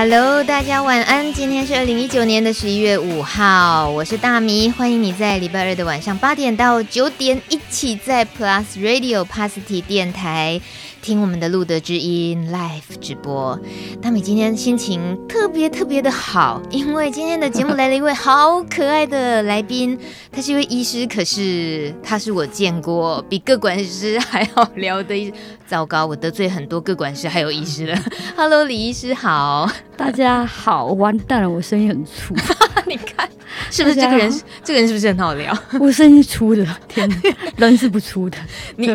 [0.00, 1.32] Hello，大家晚安。
[1.32, 10.60] 今天是二零一九年的十一月五号，我是大米，欢迎你在礼拜二的晚上八点到九点一起在 Plus Radio Pasty 电台。
[11.00, 13.58] 听我们的路德之音 Live 直播，
[14.02, 19.98] 大米今天心情特别特别的好，因为今天的节目来了一位好可爱的来宾，
[20.30, 25.32] 他是一位医师，可是他是我见过比各管师还好聊的医。
[25.66, 27.98] 糟糕，我得罪很多各管师还有医师了。
[28.36, 32.34] Hello，李医师好，大家好，完蛋了，我声音很粗，
[32.88, 33.28] 你看
[33.70, 34.42] 是不是这个人？
[34.64, 35.56] 这个人是不是很好聊？
[35.78, 37.16] 我声音粗的，天哪，
[37.56, 38.38] 人是不粗的，
[38.76, 38.94] 你。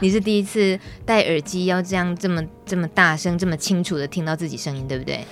[0.00, 5.24] 你是第一次戴耳机，要这样这么这么大声、这么清楚的听到自己声音，对不对？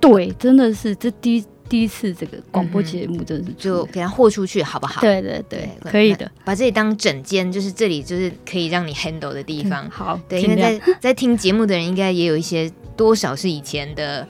[0.00, 5.00] 对，真的是这第一第一次这个广播节目，真的是、嗯、就给它豁出去，好不好？
[5.00, 6.30] 对对对，对可以的。
[6.44, 9.86] 把这里当整间，就是这里就是可以让你 handle 的地方。
[9.86, 14.26] 嗯、好，对，因为在在听节目的人，应该也有一些多少是以前的。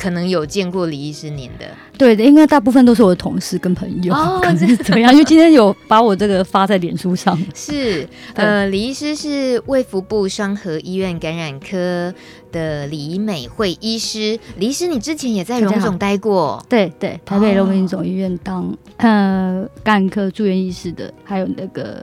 [0.00, 1.66] 可能有见过李医师您的，
[1.98, 5.12] 对的，应该大部分都是我的同事跟朋友，哦、 可能是怎么样？
[5.12, 7.38] 因为今天有把我这个发在脸书上。
[7.54, 12.14] 是，呃，李医师是卫福部双和医院感染科
[12.50, 14.40] 的李美惠医师。
[14.56, 16.64] 李医师，你之前也在荣总待过？
[16.66, 22.02] 对对，台北荣民总医院当、哦、呃感染科住院医师的，还有那个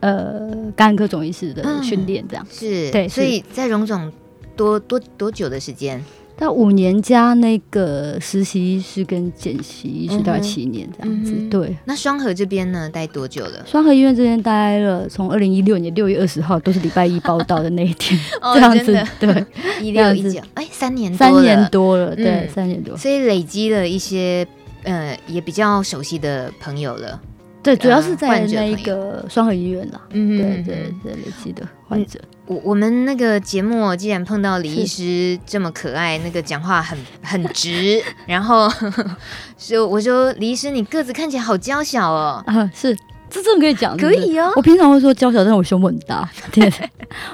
[0.00, 2.90] 呃感染科总医师的训练，这样、嗯、是。
[2.90, 4.12] 对，所以在荣总
[4.56, 6.04] 多多多久的时间？
[6.38, 11.76] 到五年加那个实习医师跟见习医师大概七年这样子，嗯、对。
[11.84, 13.64] 那双河这边呢，待多久了？
[13.66, 18.18] 双河医院这边待了，从二零一六年六月二十号都是礼拜一报道的那一天，
[18.54, 19.44] 这样子，哦、对，
[19.82, 24.46] 一六一九，哎，三年三年多了，对，嗯、三年多，所以累积了一些，
[24.84, 27.20] 呃，也比较熟悉的朋友了。
[27.60, 30.00] 对，主要是在那一个双河医院啦。
[30.12, 32.20] 嗯，对对对，累积的患者。
[32.48, 38.68] 我我们那个节目，既然碰到李医师这么可爱，那个讲话很 很直， 然后
[39.58, 42.42] 就我说李医师，你个子看起来好娇小哦。
[42.46, 42.96] 啊，是。
[43.30, 44.50] 这真的可以讲，可以啊。
[44.56, 46.28] 我平常会说娇小，但我胸部很大。
[46.52, 46.70] 对，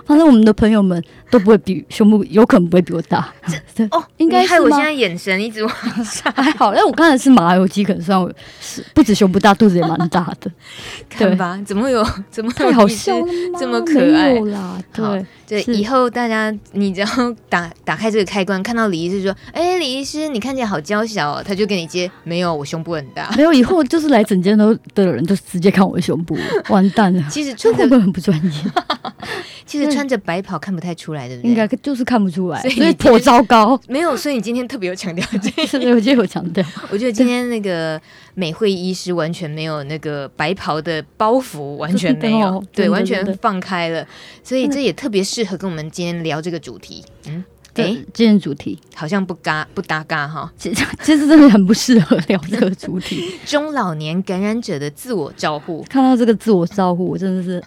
[0.06, 3.32] 反正我们的朋友们都不会比胸部，有可能不会比我大。
[3.74, 6.30] 对哦，应该是我现在眼神一直往下。
[6.36, 10.50] 还好，但我刚才是麻油鸡，可能算我是不止胸部大，肚子也蛮大的。
[11.16, 12.04] 对吧，怎么有？
[12.30, 13.26] 怎么太好笑了？
[13.58, 14.78] 这么可爱啦？
[14.92, 17.06] 对对，以后大家你只要
[17.48, 25.86] 打 打开这个开关，看到李医师说：“哎，李医师，你看起来好娇小哦。”他就跟你接：“没有，我胸部很大。”没有，以后就是来整间都的人就直接看。
[25.86, 26.36] 我的胸部
[26.68, 28.50] 完蛋了，其实穿着很不专业。
[29.66, 31.50] 其实穿着白袍看不太出来，对不对？
[31.50, 33.78] 应该就是看不出来，所以颇糟糕。
[33.88, 36.64] 没有，所以你今天特别有强调 这个，我今天有强调。
[36.90, 38.00] 我觉得今天那个
[38.34, 44.06] 美惠医师完全没有那个白袍的包袱，完全没有，对，完全放开了。
[44.42, 47.04] 所以这也特别适合跟我们今天聊这个主题。
[47.26, 47.44] 嗯。
[47.76, 53.34] 哎，今天主题好像不嘎不搭嘎哈，其实其实真的很不适合聊这个主题。
[53.44, 57.60] 中老年感染者的自我照护，看到这个自我照护，我真的是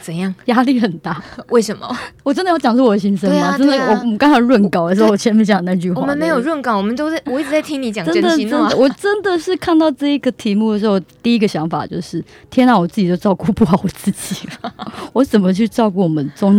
[0.00, 1.22] 怎样压力很大？
[1.50, 1.94] 为什么？
[2.22, 3.58] 我真的要讲出我的心声吗？
[3.58, 8.70] 真的，我我们刚才润稿的时候，我前面讲那句话，我们没有润稿，我们都在，我一直在听你讲真心话。
[8.70, 14.74] 我真的是看到这一个题目的时候，第一个想法就是：天哪，我自己都照顾不好我自己了，
[15.12, 16.58] 我怎么去照顾我们中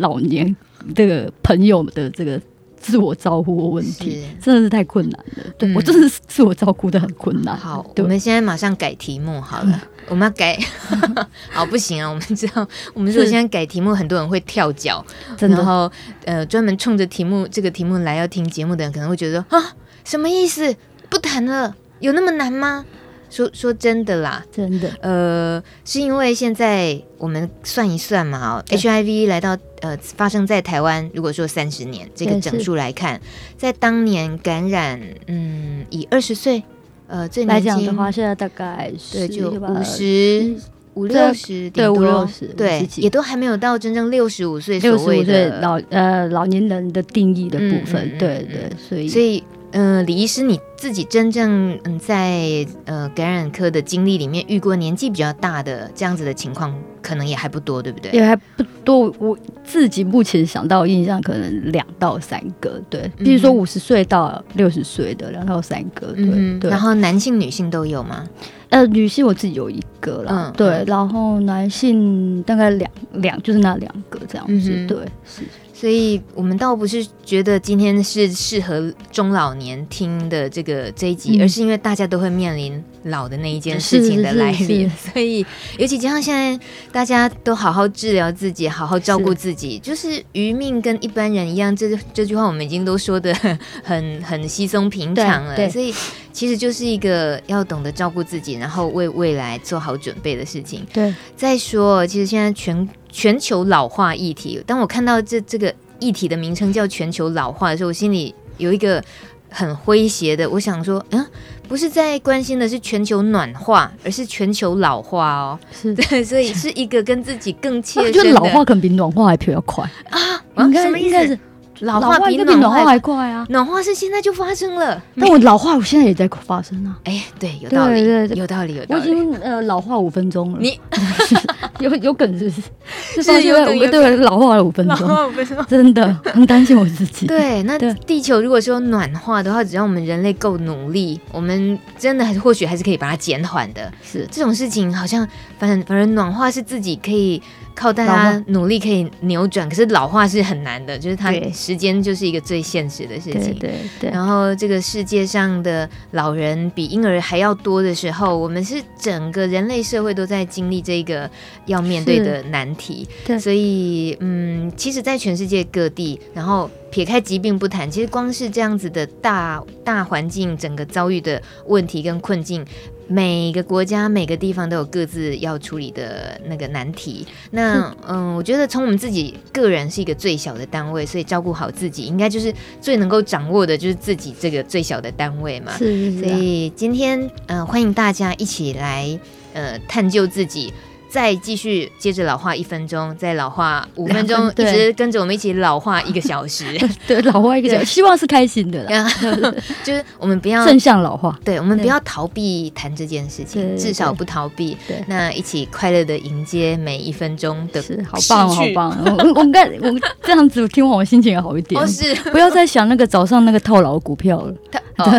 [0.00, 0.54] 老年？
[0.94, 2.40] 这个朋友的这个
[2.76, 5.44] 自我照顾问题，真的是太困难了。
[5.58, 7.56] 对、嗯、我真的是自我照顾的很困难。
[7.56, 9.70] 好，我们现在马上改题目好了。
[9.70, 10.58] 嗯、 我们要改，
[11.52, 12.08] 好不行啊！
[12.08, 15.04] 我们知道，我们如果现在改题目，很多人会跳脚。
[15.36, 15.92] 真的然后，
[16.24, 20.74] 呃，专门冲着题目这个题目来要听节目的人，可能会觉得啊，什么意思？
[21.10, 21.76] 不谈了？
[22.00, 22.86] 有那么难吗？
[23.28, 33.20] 说说真的啦，真的，呃，是因为现在我们算一算嘛哦，HIV 来到呃发生在台湾，如果说三十年这个整数来看，
[33.56, 36.62] 在当年感染，嗯，以二十岁
[37.06, 40.54] 呃最年轻来讲的话，现在大概是就五十
[40.94, 49.42] 五六十，对五六十，对，也都还没有到真正六十五岁所谓的老呃老年人的定义的部分，对对，所以所以。
[49.72, 58.10] 嗯、呃，李医师，你自己真正嗯在呃感染科的经历里面遇过年纪比较大的这样子的情况，可能也还不多，对不对？
[58.12, 66.70] 也还不多，我自己目前想到印象可能两到三个，对，比如说五十岁到六十岁的两到三个，对、嗯、对。
[66.70, 68.26] 然后男性、女性都有吗？
[68.70, 75.42] 呃，女性我自己有一个了，嗯、对，然后男性大概两两就是那两个这样子，嗯、对，是。
[75.80, 85.46] 所以我们倒不是觉得今天是适合中老年听的这个这一集，嗯、而是因为大家都会面临老的那一件事情的来临，所以
[85.78, 86.62] 尤其加上现在
[86.92, 91.74] 大家都好好治疗自己，好好照顾自己，就是余命跟一般人一样。
[91.74, 93.34] 这这句话我们已经都说的
[93.82, 95.94] 很很稀松平常了，所以
[96.30, 100.86] 其实就是一个要懂得照顾自己，然后为未来做好准备的事情。
[100.92, 109.02] 对，再说，其实现在全全球老化议题，当我看到这这个议题的名称叫全球老化的时候，我心里有一个
[109.50, 111.26] 很诙谐的，我想说，嗯。
[111.68, 115.56] 不是在关心的是全球暖化，而是全球老化哦。
[115.72, 118.18] 是对，所以是一个跟自己更切身的。
[118.18, 120.18] 我觉得老化可能比暖化还比较快啊！
[120.56, 121.38] 什么意思？
[121.80, 123.46] 老化比暖化还快啊！
[123.48, 126.98] 暖化是现在就发生了，但我老化我现在也在发生啊！
[127.04, 129.00] 哎，对，有道理，对对，有道理，有道理。
[129.00, 130.78] 我已经呃老化五分钟了，你
[131.80, 133.22] 有有梗是是？
[133.22, 137.26] 是有梗，对，老化了五分钟，老化五分钟，真的很担心我自己。
[137.26, 143.90] 对，那地球如果说暖化的话，只要我们人类够努力，我们真的还是或许还是可以把它减缓的。
[144.02, 145.26] 是这种事情，好像
[145.58, 147.42] 反正反正暖化是自己可以。
[147.72, 151.32] 靠大家努力可以扭转，可是老化是很难的，就是它
[151.70, 153.54] 时间就是一个最现实的事情。
[153.54, 154.10] 对对对。
[154.10, 161.30] 然后这个世界上的老人比婴儿还要多的时候，我们是整个人类社会都在经历这个
[161.66, 163.06] 要面对的难题。
[163.24, 163.38] 对。
[163.38, 172.66] 所以，嗯，其实，在全世界各地，然后撇开疾病不谈，其实光是这样子的大大环境，整个遭遇的问题跟困境。
[173.12, 177.26] 每个国家、每个地方都有各自要处理的那个难题。
[177.50, 185.76] 那 嗯，我觉得从我们自己个人是一个最小的单位，所以照顾好自己，应该就是最能够掌握的，就是自己这个最小的单位嘛。
[185.76, 189.18] 是，是，所以今天嗯、呃，欢迎大家一起来
[189.54, 190.72] 呃探究自己。
[191.10, 196.64] 再继续接着老化一分钟，再老化五分钟， 一直跟着我们一起老化 一个小时。
[197.06, 199.10] 对，老化一个小时，希望是开心的啦。
[199.82, 204.76] 就是我们不要正向老化，对，我们不要逃避谈这件事情，至少不逃避。
[204.86, 208.00] 对，那一起快乐的迎接每一分钟的是。
[208.08, 208.96] 好棒，好棒！
[209.04, 211.88] 我我看我这样子听完，我心情也好一点。
[211.88, 214.54] 是，不要再想那个早上那个套牢股票了。
[214.96, 215.10] 抱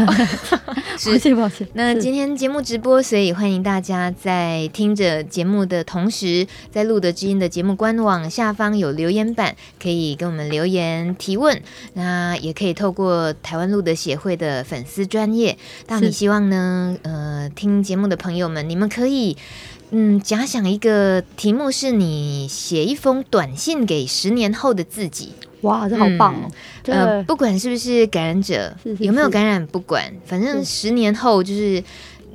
[1.17, 1.67] 歉抱歉。
[1.73, 5.80] 那今天节目直播，所以欢迎大家在听着节目的。
[5.83, 11.61] 同时，在路德之音的节目官网下方有留言板，可以跟我们留言提问。
[11.93, 15.57] 那也可以透过台湾路德协会的粉丝专业。
[15.85, 19.37] 大米希望呢，呃，听节目的朋友们，你们可以，
[19.91, 25.33] 嗯，假想一个题目，是你写一封短信给十年后的自己。
[25.61, 26.51] 哇，这好棒哦！
[26.85, 31.83] 嗯、呃，不管是不是感染者，是是是有没有感染，不管，反正十年后就是。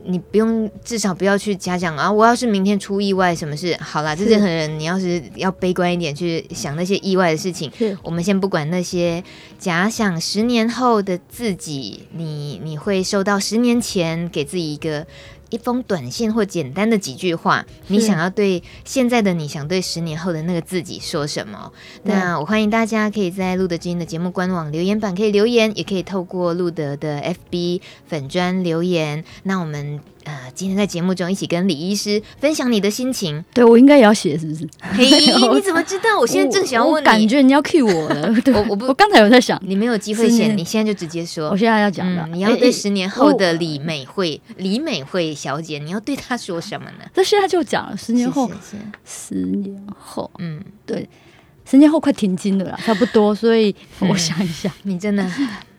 [0.07, 2.11] 你不用，至少不要去假想啊！
[2.11, 3.77] 我要是明天出意外，什么事？
[3.81, 7.71] 好啦，这任何人，你要是要悲观一点去想那些意外的事情，
[8.03, 9.23] 我们先不管那些，
[9.59, 15.07] 假想十年后的自己，你你会受到十年前给自己一个。
[15.51, 21.73] 一封短信或简单的几句话，你想要对现在的你想对十年后的那个自己说什么？
[22.03, 27.21] 那我欢迎大家可以在路德知音的节目官网留言板可以留言，也可以透过路德的
[27.51, 29.25] FB 粉砖留言。
[29.45, 30.01] 那我们。
[30.27, 33.45] 呃，今天在节目中一起跟李医师分享你的心情。
[33.55, 34.69] 对，我应该也要写，是不是？
[34.81, 35.07] 嘿，
[35.55, 36.19] 你怎么知道？
[36.19, 38.29] 我现在正想要问你，感觉你要 cue 我了。
[38.43, 41.49] 对我我不，我刚才有在想，你没有机会写，你现在就直接说。
[41.51, 47.09] 我现在要讲的，你要对十年后的李美惠，李美惠小姐，你要对她说什么呢？
[47.15, 48.51] 这现在就讲了，十年后，
[49.05, 51.09] 十年后，嗯，对，
[51.65, 55.25] 十年后快停经了啦，差不多，所以我想一下，你真的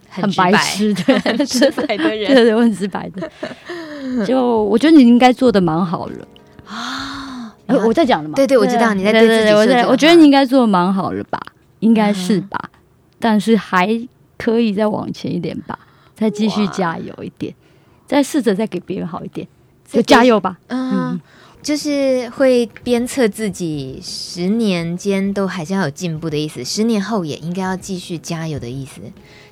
[0.09, 3.29] 很白痴， 的，很直白的人，对对，我很直白的。
[4.25, 6.27] 就我觉得你应该做的蛮好了
[6.65, 7.53] 啊！
[7.85, 8.35] 我在讲了嘛？
[8.35, 9.89] 对对，我知道你在对自己说。
[9.89, 11.39] 我觉得你应该做的蛮好了吧？
[11.79, 12.57] 应该是吧？
[13.19, 15.77] 但是还可以再往前一点吧，
[16.15, 17.53] 再继续加油一点，
[18.05, 19.47] 再试着再给别人好一点，
[19.91, 20.57] 就加油吧！
[20.67, 21.19] 嗯，
[21.61, 29.01] 就是会鞭策自己，十年间都还是要有进步的意思，十年后也应该要继续加油的意思。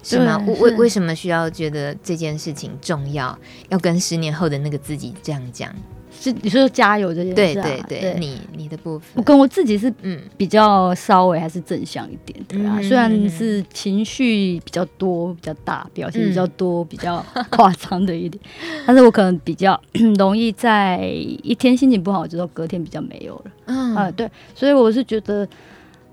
[0.05, 0.37] 是吗？
[0.45, 3.35] 为为为什么需要觉得这件事情重要？
[3.69, 5.73] 要跟十年后的那个自己这样讲？
[6.17, 7.35] 是你说加油这件事？
[7.35, 12.79] 对对对，你你的部分，我跟我自己是嗯比较稍微还是正向一点的啊。
[12.81, 18.41] 虽然是情绪比较多、比较大、表现比较多、比较夸张的一点，
[18.85, 19.79] 但是我可能比较
[20.17, 21.05] 容易在
[21.43, 23.51] 一天心情不好之后，隔天比较没有了。
[23.65, 25.47] 嗯啊，对，所以我是觉得。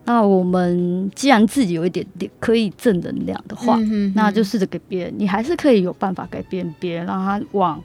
[0.04, 4.12] 那我们既然自己有一点点可以正能量的话，嗯、哼哼。
[4.16, 7.80] 那就试着给别人，你还是可以有办法改变别人，让他往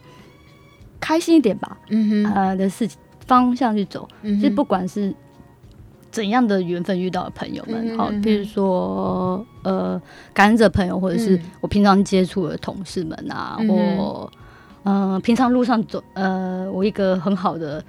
[1.00, 2.34] 开心一点吧，嗯哼。
[2.34, 2.98] 呃的事情
[3.28, 4.08] 方向去走。
[4.24, 5.14] 其实、嗯、哼不管是
[6.10, 10.02] 怎样的缘分遇到的朋友们，好、嗯，比如说呃
[10.34, 14.32] 感染者朋友，或者是我平常接触的同事们啊，嗯、或
[14.86, 17.84] 嗯、呃、平常路上走呃我一个很好的。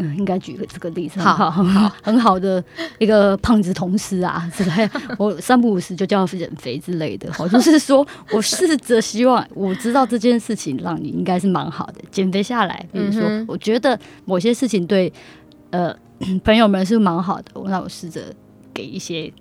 [0.00, 2.62] 嗯，应该举个这个例子，好好好， 很好的
[2.98, 7.30] 一个胖子同事啊之类，我三不五时就叫他减肥之类的。
[7.32, 12.84] 好，就是说我试着希望我知道这件事情让你应该是蛮好的，减肥下来。
[12.92, 15.12] 比如说，我觉得某些事情对
[15.70, 15.94] 呃
[16.44, 18.22] 朋友们是蛮好的，那我试着
[18.72, 19.32] 给一些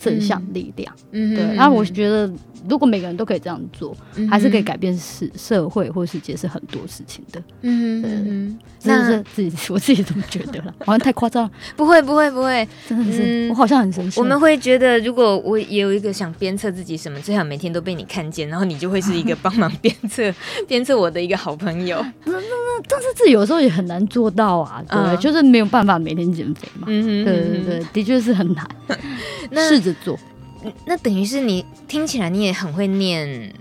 [0.00, 0.92] 正向力量。
[1.12, 1.54] 嗯，对。
[1.54, 2.28] 然后我觉得。
[2.68, 7.42] 如果每个人都可以这样做，嗯、还是可以改变世社会或世界是很多事情的。
[7.62, 11.50] 嗯嗯，那是自己 我自己这么觉得了， 好像太夸张了。
[11.74, 14.20] 不会不会不会，真的是、嗯、我好像很神奇。
[14.20, 20.30] 我们会觉得，如果我也有一个想鞭策自己什么，最好每天都被你看见，然后你就会是一个帮忙鞭策
[20.68, 21.96] 鞭策我的一个好朋友。
[22.26, 26.84] 那那那，但是这有时候也很难做到啊，对，嗯、就是没有办法每天减肥嘛。
[26.90, 28.68] 嗯对对对，的确是很难。
[29.54, 30.18] 试着做。
[30.84, 33.52] 那等于是你听起来你也很会念，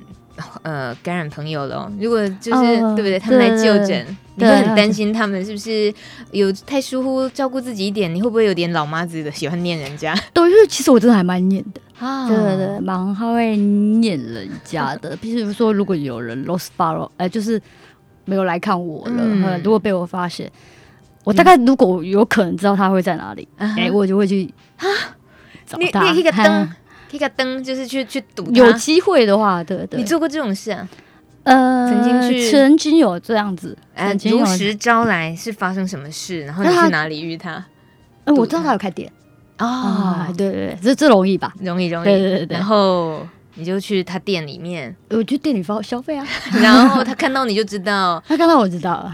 [0.63, 1.91] 呃，感染朋友了。
[1.99, 3.17] 如果就是、呃、对不对？
[3.17, 4.05] 他们来就诊，
[4.35, 5.93] 你会很担心他们是不是
[6.31, 8.13] 有太疏忽照顾自己一点？
[8.13, 10.13] 你会不会有点老妈子的喜欢念人家？
[10.33, 15.15] 对，因为其实我真的还蛮念的啊，对对对，蛮会念人家的。
[15.17, 17.61] 比如说，如果有人 lost follow，哎，就是
[18.25, 20.51] 没有来看我了，嗯、如果被我发现，
[21.23, 24.85] 我大概如果有可能知道他会在哪里，哎、嗯，我就会去啊，
[25.69, 26.01] 找他。
[26.03, 26.69] 你你一个灯。
[27.11, 28.43] 开个灯就是去去赌。
[28.51, 29.99] 有机会的话，对对。
[29.99, 30.87] 你做过这种事啊？
[31.41, 33.75] 呃，曾经去，曾经有这样子。
[33.95, 36.45] 呃，如实招来是发生什么事？
[36.45, 37.65] 然后你去哪里遇他？
[38.25, 39.11] 呃，我知道他有开店。
[39.57, 41.51] 哦，对对对，这这容易吧？
[41.59, 42.05] 容易容易。
[42.05, 42.55] 对对对。
[42.55, 46.25] 然后你就去他店里面，我去店里消消费啊。
[46.61, 49.13] 然后他看到你就知道， 他看到我知道了。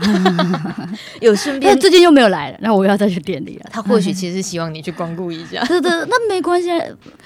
[1.22, 3.66] 有顺便，最近又没有来了，那我要再去店里了。
[3.72, 5.64] 他或许其实是希望你去光顾一下。
[5.66, 6.70] 对对，那没关系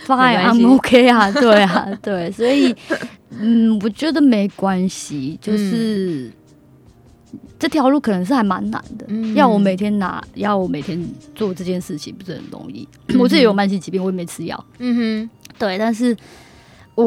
[0.06, 2.74] ，Fine，I'm OK 啊，对啊，对，所以
[3.32, 6.32] 嗯，我觉得没关系，就是
[7.58, 11.04] 这条路可能是还蛮难的，要我每天拿，要我每天
[11.36, 12.88] 做这件事情不是很容易。
[13.20, 16.16] 我自己有慢性疾病，我也没吃药，嗯哼，对，但是。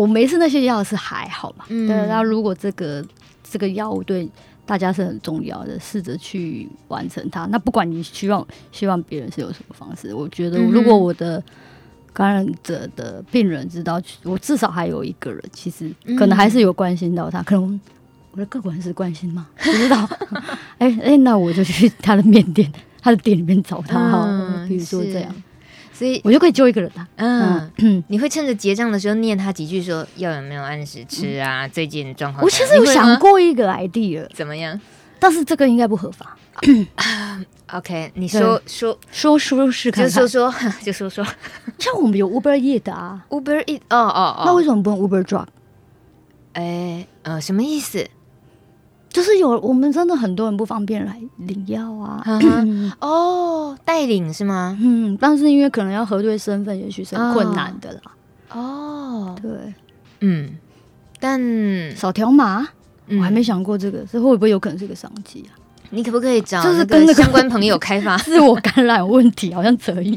[0.00, 1.64] 我没吃那些药是还好嘛？
[1.68, 1.96] 嗯，对。
[1.96, 3.04] 然后如果这个
[3.42, 4.28] 这个药物对
[4.64, 7.46] 大家是很重要的，试着去完成它。
[7.46, 11.42] 那不管你希望希望别人是有什么方式，我觉得如果我的
[12.12, 17.42] 感染者的病人知道，我至少还有一个人，其实可能还是有关心到他。
[17.42, 17.80] 可能
[18.30, 19.48] 我的个管是关心吗？
[19.58, 20.08] 不知道。
[20.78, 24.24] 哎哎、欸欸，那我就去他的面店，他的店里面找他哈。
[24.26, 25.34] 嗯、比如说这样。
[26.02, 27.08] 所以我就可以救一个人了。
[27.14, 31.68] 嗯，嗯， 你会趁着结账的时候念他几句，说药有没有按时吃啊？
[31.68, 32.42] 最近状况。
[32.42, 34.80] 我其实有想过一个 idea，怎么样？
[35.20, 36.36] 但是这个应该不合法。
[37.72, 41.24] OK，你说说说说试看，就说说 就说说。
[41.78, 45.46] 像我们有 Uber Eat 啊，Uber Eat，哦哦哦，那为什么不用 Uber Drop？
[46.54, 48.04] 哎，呃，什么意思？
[49.12, 52.24] 就是有我们真的很多人不方便来领药啊，
[52.98, 54.76] 哦，代领是吗？
[54.80, 58.00] 嗯，但是因为可能要核对身份，也许是很困难的啦。
[58.52, 59.50] 哦，对，
[60.20, 60.50] 嗯，
[61.20, 61.40] 但
[61.94, 62.66] 扫条码，
[63.10, 65.60] 我还没想过这个，这会不会有可能是个商机啊？
[65.90, 70.04] 你可不可以找就是跟相关朋友开发 自我感染问题，好像扯远。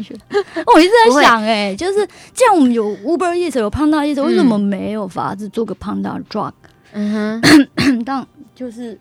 [0.74, 6.54] 我一直在想，哎，就是既然我们有 Uber Eats 有 Panda Eats，为什么没有法子做个 Panda Drug？
[6.94, 7.68] 嗯哼，
[8.06, 8.26] 但。
[8.56, 8.98] 就是，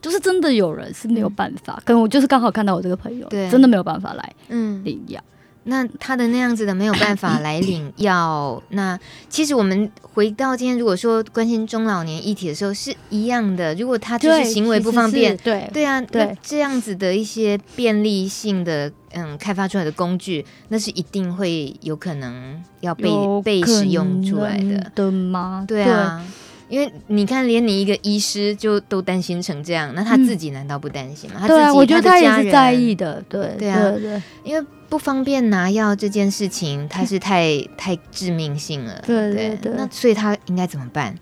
[0.00, 5.20] 就是真的有人是没有办法，可能我就是刚好看到我这个朋友，对，真的没有办法来嗯领药。
[5.64, 8.98] 那他的那样子的没有办法来 领药，那
[9.28, 13.74] 其实我们回到今天，如果说关心中老年议题的时候是一样的。
[13.74, 23.10] 如果他就是行为不方便，对对啊，对这样子的一些便利性的嗯开发出来的工具，那是一定会有可能要被
[23.44, 25.66] 被使用出来的的吗？
[25.68, 26.24] 对啊。
[26.68, 31.40] 因为你看，连你一个医师就都担心成这样，那他自己难道不担心吗？
[31.42, 33.22] 嗯、对啊，我觉得他也是在意的。
[33.28, 39.02] 对对啊，对对，因为不方便拿药这件事情，他是太太致命性了。
[39.06, 41.14] 对对对，那所以他应该怎么办？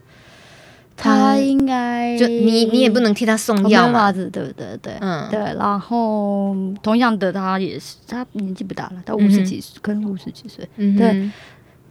[0.98, 4.10] 他应该就你你也不能替他送药嘛？
[4.10, 4.50] 对对
[4.80, 5.38] 对，嗯对。
[5.38, 10.66] 然后同样的，他也是他年纪不大了，他五十几岁，嗯、可能五十几岁。
[10.76, 11.30] 嗯对。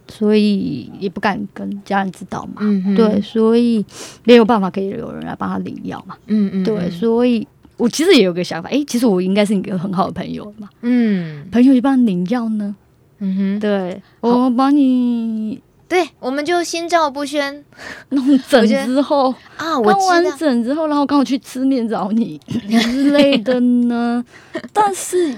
[0.08, 3.84] 所以也不敢跟家人知道嘛，嗯、对，所以
[4.24, 7.46] 没有办法可以有人来帮他领药嘛，嗯嗯，对，所以
[7.76, 12.74] 我其实也有个想法，哎，其实我应该是一个很好的朋友嘛，嗯，朋友去帮你领药呢，
[13.18, 17.64] 嗯哼，对，我帮你，对，我们就心照不宣，
[18.10, 24.24] 弄整之后啊，我弄完整之后，然后刚好去吃面找你 之类的呢，
[24.72, 25.36] 但是，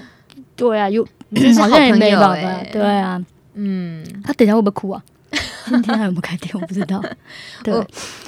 [0.55, 1.07] 对啊，有。
[1.31, 3.23] 你是好朋友、欸、好像也没办法，对啊，
[3.61, 5.03] 嗯，他等一下会不会哭啊？
[5.67, 6.51] 今天还有没有开店？
[6.53, 7.03] 我不知道。
[7.63, 7.73] 对，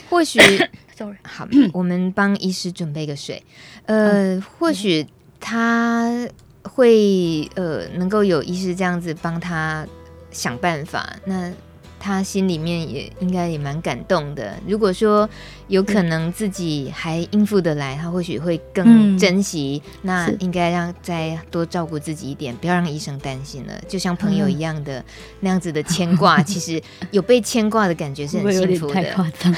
[0.09, 0.39] 或许，
[0.95, 3.41] sorry，好， 我们帮医师准备个水。
[3.85, 5.07] 呃，嗯、或许
[5.39, 6.27] 他
[6.63, 9.87] 会呃，能够有医师这样子帮他
[10.31, 11.15] 想办法。
[11.25, 11.51] 那。
[12.01, 14.57] 他心里面也应该也蛮感动的。
[14.67, 15.29] 如果说
[15.67, 19.79] 有可能自己还应付得来，他或许会更珍惜。
[19.85, 23.73] 嗯、那应该让再多照顾自己一点，不要让医生担心了。
[23.87, 25.05] 就像朋友一样的、嗯、
[25.41, 26.81] 那样子的牵挂， 其实
[27.11, 28.93] 有被牵挂的感觉是很幸福的。
[28.95, 29.55] 太夸张，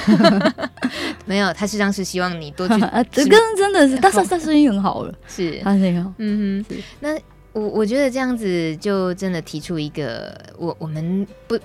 [1.26, 2.74] 没有，他实际上是希望你多去。
[2.84, 6.14] 啊，这个真的是，但是他声音很好了，是他声音好。
[6.18, 7.18] 嗯哼，那
[7.54, 11.58] 我我觉得这样子就真的提出一个，我我们不。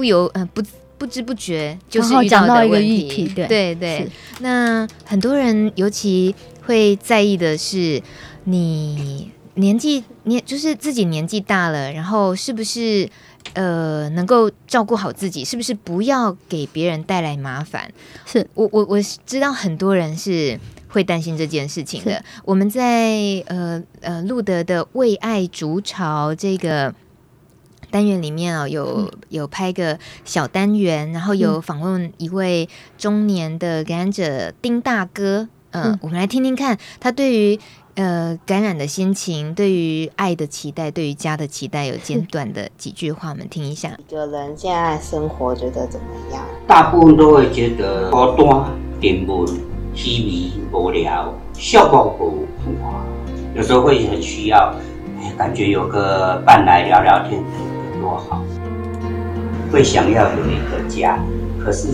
[0.00, 0.62] 不由呃不
[0.96, 4.08] 不知不觉就是遇到的问题，对对对。
[4.40, 8.02] 那很多人尤其会在意的是，
[8.44, 13.06] 你年纪年就是自己年纪大了，然后是不是
[13.52, 17.92] 呃能够照顾好自己，是不是不要给别人带来麻烦？
[18.24, 22.24] 是我我我知道很多人是会担心这件事情的。
[22.46, 26.94] 我们在呃呃路德的为爱筑巢这个。
[27.90, 37.58] 单元里面啊、哦，有有拍个小单元，然后有访问一位中年的感染者丁大哥，呃、嗯，我们来听听看他对于
[37.94, 43.98] 呃感染的心情，对于爱的期待，对于家的期待，有简短的几句话，我们听一下。
[44.08, 46.42] 一个人现在生活觉得怎么样？
[46.66, 48.70] 大部分都会觉得孤单、
[49.02, 49.46] 沉闷、
[49.94, 52.46] 稀微、无聊、效果不
[52.82, 53.04] 好，
[53.54, 54.74] 有时候会很需要，
[55.36, 57.42] 感觉有个伴来聊聊天。
[58.00, 58.42] 多好，
[59.70, 61.18] 会想要有一个家，
[61.62, 61.88] 可是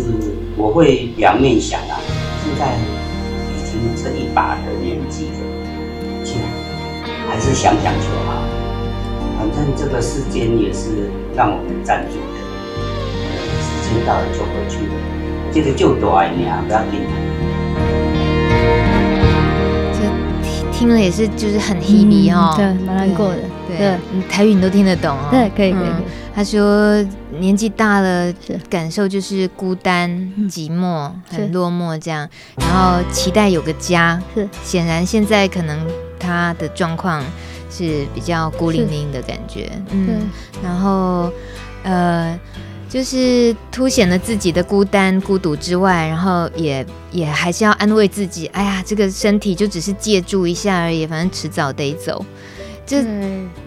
[0.56, 1.98] 我会两面想啊。
[2.42, 2.74] 现在
[3.52, 5.38] 已经这一把的年纪了，
[6.24, 6.44] 现在
[7.28, 8.42] 还是想想就好。
[9.36, 12.38] 反正这个世间也是让我们暂住的，
[13.60, 14.92] 时间到了就回去了。
[15.52, 17.00] 这个就多爱你啊，不要紧。
[19.92, 19.98] 这
[20.72, 23.40] 听了也是，就是很稀微哦，对，蛮难过的。
[23.78, 25.28] 对，台语你都听得懂哦。
[25.30, 25.90] 对，可以，可以。
[26.34, 27.02] 他说
[27.38, 28.30] 年纪大了，
[28.68, 30.10] 感受就是孤单、
[30.50, 34.22] 寂寞、很落寞这样，然后期待有个家。
[34.34, 35.78] 是，显然现在可能
[36.18, 37.24] 他的状况
[37.70, 39.70] 是比较孤零零的感觉。
[39.90, 40.28] 嗯，
[40.62, 41.32] 然后
[41.84, 42.38] 呃，
[42.86, 52.22] 就是凸显了自己的孤单、孤独之外，然后也也还是要安慰自己，哎呀，这个身体就只是借助一下而已，反正迟早得走。
[52.86, 53.04] 这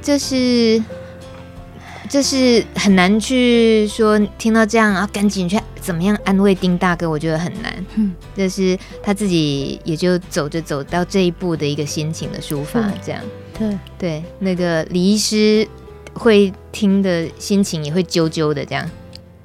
[0.02, 0.82] 这是
[2.10, 7.10] 这是很难去说，听到这样啊，赶紧去怎么样安慰丁大哥？
[7.10, 7.86] 我觉得很难。
[7.96, 13.22] 嗯，这是他自己也就走着走到这一步的一个心情的抒发，这样。
[13.58, 15.68] 对对，那个李医师
[16.14, 18.90] 会听的心情也会揪揪的，这样。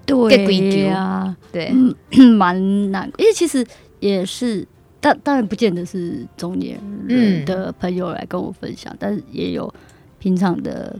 [0.06, 1.72] 对呀，对，
[2.36, 3.66] 蛮难，因为其实
[3.98, 4.66] 也是。
[5.04, 9.70] 但当然不见得是中年人的朋友来跟我分享，嗯、但是也有
[10.18, 10.96] 平常的，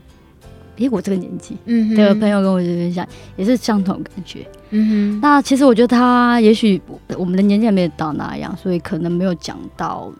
[0.75, 1.57] 诶，我这个年纪
[1.95, 3.03] 的朋友跟我分享，
[3.35, 4.45] 也是相同感觉。
[4.69, 6.79] 嗯哼，那其实我觉得他也许
[7.17, 10.13] 我们的年纪还没有到那样，所以可能没有讲到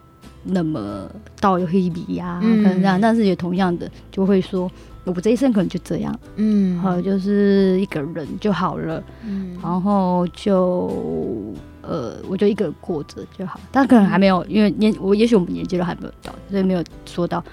[0.43, 1.07] 那么
[1.39, 4.67] 到有黑笔呀，可能这样，但是也同样的就会说，
[5.03, 11.44] 我这一生可能就这样，嗯，好，就是一个人就好了，嗯，然后就。
[11.87, 17.43] 呃，我就一个人过着就好，但可能还没有，因为年我也许我们年纪都还没有到，所以没有说到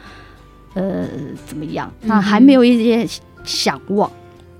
[0.74, 1.06] 呃
[1.46, 3.06] 怎么样，那还没有一些
[3.44, 4.10] 想望，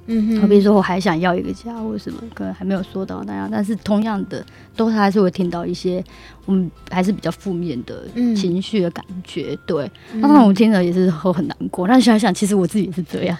[0.06, 4.44] 嗯哼，比如说我还想要一个家或什么，可能还没有说到那样，但是同样的，
[4.76, 6.04] 都还是会听到一些
[6.44, 8.04] 我们还是比较负面的
[8.36, 13.38] 情绪的感觉，对，那我们听着也是会很难过，但想想其实我自己也是这样，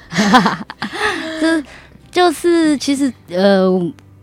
[1.41, 1.65] 就是
[2.11, 3.71] 就是其实呃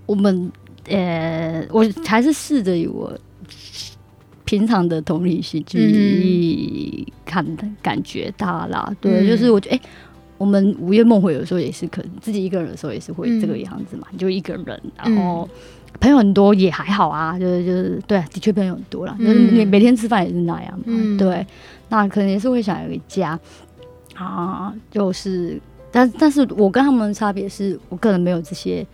[0.05, 0.51] 我们。
[0.89, 3.15] 呃，我还是试着以我
[4.45, 7.45] 平常的同理心去看
[7.81, 8.91] 感觉他啦。
[8.99, 9.81] 对，就是我觉得，哎，
[10.37, 15.47] 我们午夜梦回有时候也是可能自己一个人的时候也是会这个样子嘛，就一个人，然后
[15.99, 21.45] 朋友很多也还好啊，就是就是对，的确朋友很多啦，就是每每天吃饭也是那样嘛，对，
[21.89, 23.39] 那可能也是会想有一个家。
[24.15, 28.85] 啊，就是，但但是我跟他们的差别是我个人没有这些。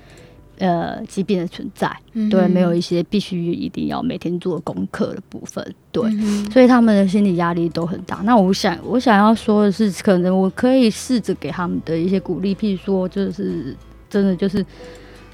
[0.57, 8.21] 呃，疾病的存在，嗯、对，没有一些必须一定要每天做功课的部分，对，嗯、所以他们的心理压力都很大。
[8.23, 13.75] 那我想，我想要说的是，可能我可以试着给他们的一些鼓励，譬如说，就是
[14.09, 14.65] 真的就是，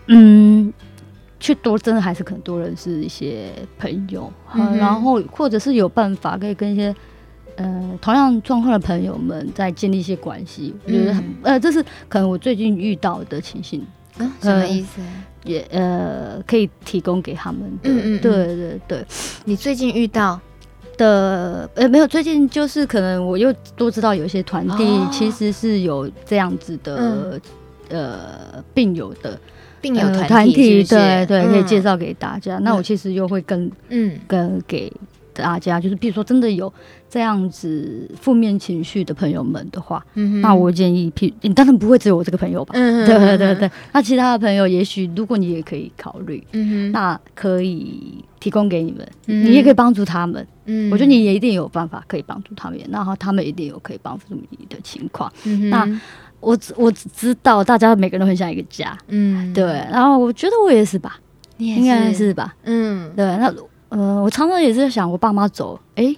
[0.07, 0.73] 嗯，
[1.39, 6.93] 去多，真的还是可能多人是一些朋友，然后或者是有办法可以跟一些。
[7.57, 13.85] 呃同样状况的朋友们再建立一些关系，我觉得很、嗯、呃这是可能我最近遇到的情形。
[14.21, 15.01] 啊、什么意思？
[15.43, 17.89] 也呃可以提供给他们的。
[17.89, 19.05] 嗯嗯，对对对，
[19.45, 20.39] 你最近遇到？
[20.97, 27.39] 的呃没有，最近就是可能我又都知道有一些团体其实是有这样子的、哦、
[27.89, 29.39] 呃病友的
[29.79, 32.59] 病友团体，对对，可以介绍给大家。
[32.59, 34.91] 嗯、那我其实又会跟嗯跟给
[35.33, 36.71] 大家，就是比如说真的有
[37.11, 42.73] 这样子负面情绪的朋友们的话，嗯、那我建议，你当然不会只有我这个朋友吧？
[42.73, 46.41] 对对对对，那其他的朋友也许如果你也可以考虑，
[46.93, 50.47] 那可以提供给你们，嗯、你也可以帮助他们。
[50.67, 55.29] 嗯，我觉得你也一定有办法可以帮助他们，然后他们一定有可以帮助你的情况。
[55.43, 56.01] 嗯、哼那
[56.39, 59.65] 我我只知道大家每个人都很像一个家，嗯，对。
[59.91, 61.19] 然后我觉得我也是吧，
[61.57, 63.25] 你也是应该是吧，嗯，对。
[63.25, 63.53] 那
[63.89, 66.17] 呃，我常常也是在想，我爸妈走，哎、欸，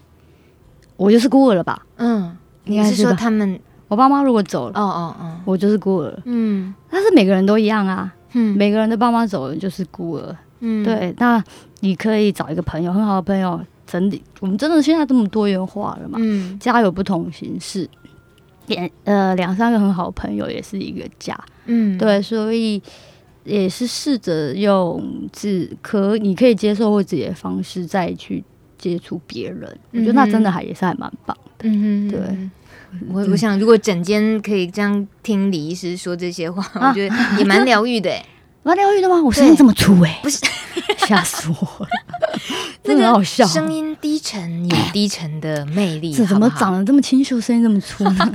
[1.03, 1.85] 我就是孤儿了吧？
[1.97, 2.35] 嗯，
[2.65, 6.17] 应该是，说他们，我爸妈如果走了，哦哦哦，我就是孤儿。
[6.25, 10.35] 嗯，但是每个人都一样啊，嗯，每个人的爸妈走了就是孤儿。
[10.61, 11.13] 嗯，对。
[11.17, 11.43] 那
[11.81, 13.59] 你可以找一个朋友，很好的朋友。
[13.85, 16.17] 整理，我们真的现在这么多元化了嘛？
[16.19, 17.87] 嗯，家有不同形式，
[18.65, 22.81] 两呃两三个很好的朋友也是一个家，嗯，对，所以
[23.43, 28.43] 也是试着用自可你可以接受或自己的方式再去
[28.91, 31.69] 接触别人，嗯、我觉得那真的还也是还蛮棒的。
[31.69, 32.49] 嗯哼，对，
[33.09, 38.11] 我我想如果整间可以这样听李医师说这些话，啊、我觉得也蛮疗愈的。
[38.65, 39.21] 蛮疗愈的吗？
[39.21, 40.39] 我声音这么粗哎、欸，不是
[41.05, 41.89] 吓死我了，
[42.81, 43.45] 真的很好笑。
[43.45, 48.33] 声音低沉有低沉的魅力，这怎么长得这么清秀，声音这么粗呢？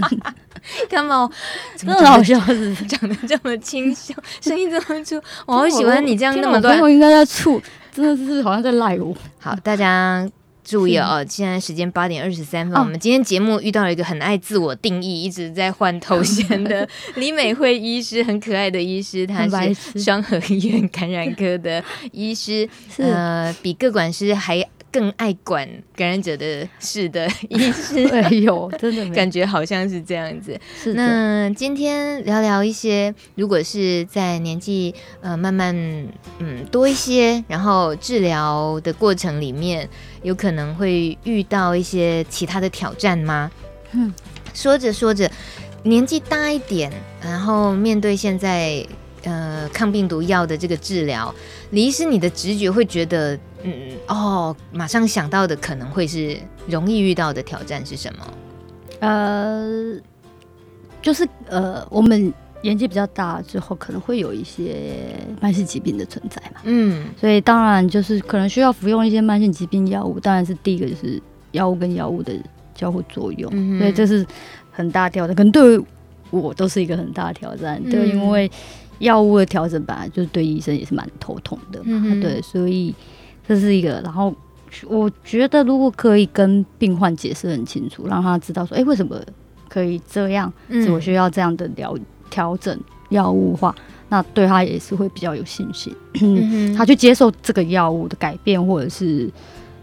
[0.90, 1.28] 干嘛？
[1.76, 6.70] 真的很好笑，是长得这么清秀，声音这么粗，我好喜欢你这样那么多。
[6.82, 7.58] 我应该在醋，
[7.90, 9.16] 真的是好像在赖我。
[9.38, 10.28] 好，大家。
[10.68, 12.76] 注意哦，现在时间八点二十三分。
[12.76, 30.58] 哦、我们今天节目遇到了一个很爱自我定义、一直在换头衔的 李美惠医师，很可爱的医师，她是双和医院感染科的医师， 呃，比各管师还更爱管感染者的事的医师， 哎呦，真的感觉好像是这样子。
[30.82, 35.74] 是那今天聊聊一些，如果是在年纪呃慢慢
[36.40, 39.88] 嗯多一些，然后治疗的过程里面，
[40.22, 43.50] 有可能会遇到一些其他的挑战吗？
[43.92, 44.12] 嗯，
[44.54, 45.30] 说着说着，
[45.82, 48.86] 年纪大一点，然后面对现在。
[49.24, 51.34] 呃，抗病毒药的这个治疗，
[51.70, 58.34] 李医师，你的直觉会觉得，嗯，哦，马上想到的可能会是容易遇到的挑战是什么？
[59.00, 59.96] 呃，
[61.02, 71.20] 就是呃，我们年纪比较大之后，可能会有一些慢性疾病的存在嘛，嗯，所以当然就是可能需要服用一些慢性疾病药物，当然是第一个就是
[71.52, 72.32] 药物跟药物的
[72.74, 74.26] 交互作用，嗯、所以这是
[74.70, 75.80] 很大挑战，可能对
[76.30, 78.50] 我都是一个很大的挑战，嗯、对，因为。
[78.98, 82.92] 药物的调整本来就是对医生也是蛮头痛的嘛，嗯、对，所以
[83.46, 84.00] 这是一个。
[84.02, 84.34] 然后
[84.88, 89.16] 我觉得如果可以跟病患解释很清楚，让他知道说，哎、欸，为什么
[89.68, 91.96] 可以这样，是我需要这样的疗
[92.28, 92.78] 调整
[93.10, 93.74] 药物化，
[94.08, 99.30] 那对他也是会比较有信心，嗯、他去接受这个药物的改变或者是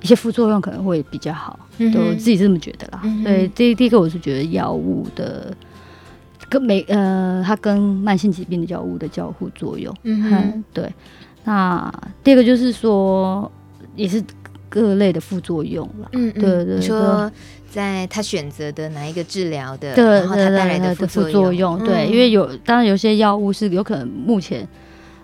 [0.02, 1.60] 一些副作用可能会比较好。
[1.78, 3.02] 嗯、对我自己这么觉得啦。
[3.04, 5.56] 嗯、哼对，第第一个我是觉得药物的。
[6.48, 10.88] 跟每呃，它跟慢性疾病的药物的交互作用，嗯对。
[11.44, 11.92] 那
[12.24, 13.52] 第二个就是说，
[13.96, 14.24] 也是
[14.70, 16.80] 各类的副作用了，嗯，嗯，对对。
[16.80, 17.30] 说
[17.76, 24.66] 在他选择的哪一个治疗的，对，然后他带来的副作用，对，嗯、因为有当然有些药物是有可能目前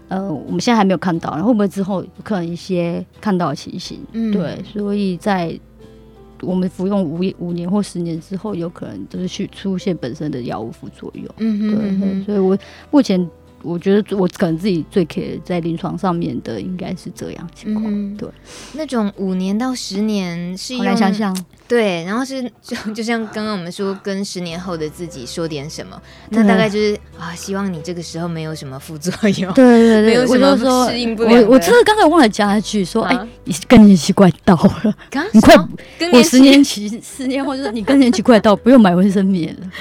[0.09, 5.57] 呃我们现在还没有看到，然后会不会之后有可能一些看到的情形，嗯，对，所以在。
[6.43, 11.23] 我们服用五五年或十年之后，有可能就是去出现本身的药物副作用。
[11.37, 12.57] 嗯哼嗯所以我
[12.89, 13.29] 目前
[13.61, 17.85] 我觉得我可能自己最可以在临床上面的应该是这样情况。
[17.87, 18.27] 嗯、对，
[18.73, 21.31] 那种五年到十年是用来想想。
[21.71, 31.29] 对，然后是就就像刚刚我们说，跟十年后的自己说点什么，那大概就是啊，希望你这个时候没有什么副作用，对对对，没有什么适应不了。
[31.29, 34.53] 我我真的刚才忘了加一句说，哎，你更年期快到
[34.84, 34.93] 了，
[35.31, 35.55] 你快，
[36.12, 39.71] 我十年期十年后就是你更年期快到，不用买卫生棉了，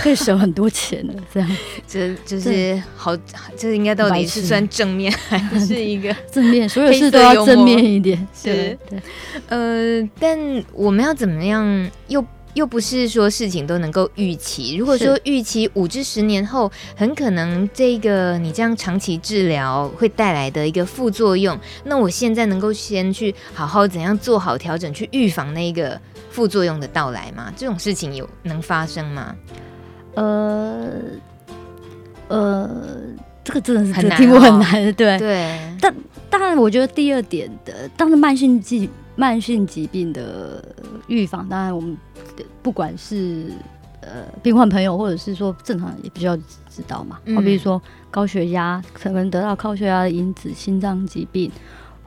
[0.00, 1.14] 可以省很多钱了。
[1.34, 1.56] 这样，
[1.88, 3.16] 这就是好，
[3.56, 6.68] 这应该到底是算正面还是一个 正面？
[6.68, 9.02] 所有事都要正面一点，是对，
[9.48, 10.38] 呃，但
[10.72, 11.31] 我们要怎么？
[11.32, 11.90] 怎么样？
[12.08, 14.76] 又又不是说事情都能够预期。
[14.76, 25.98] 如果说预期五至十年后，很可能这个你这样长期治疗会带来的一个副作用，那我现在能够先去好好怎样做好调整，去预防那个
[26.30, 27.50] 副作用的到来吗？
[27.56, 29.34] 这种事情有能发生吗？
[30.14, 30.90] 呃
[32.28, 32.70] 呃，
[33.42, 35.58] 这个真的是很难、哦，题目很难，对 对。
[35.80, 35.94] 但
[36.28, 38.90] 当然，我觉得第二点的，当然慢性疾
[39.22, 40.74] 慢性疾病的
[41.06, 41.96] 预防，当然我们
[42.60, 43.52] 不管是
[44.00, 47.14] 呃病患朋友，或者是说正常人也必须要知道嘛。
[47.16, 47.80] 好、嗯，比如说
[48.10, 51.48] 高血压，可能得到高血压的因子，心脏疾病，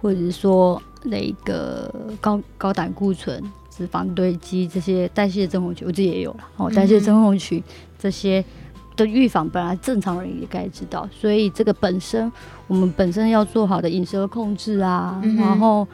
[0.01, 3.41] 或者是说那个高高胆固醇。
[3.77, 6.71] 脂肪堆积这些代谢症候群，我自己也有了哦。
[6.71, 7.61] 代谢症候群
[7.99, 8.41] 这些
[8.95, 12.31] 的预防，本来正常人也该知道，所以这个本身
[12.67, 15.85] 我们本身要做好的饮食的控制啊，嗯、然后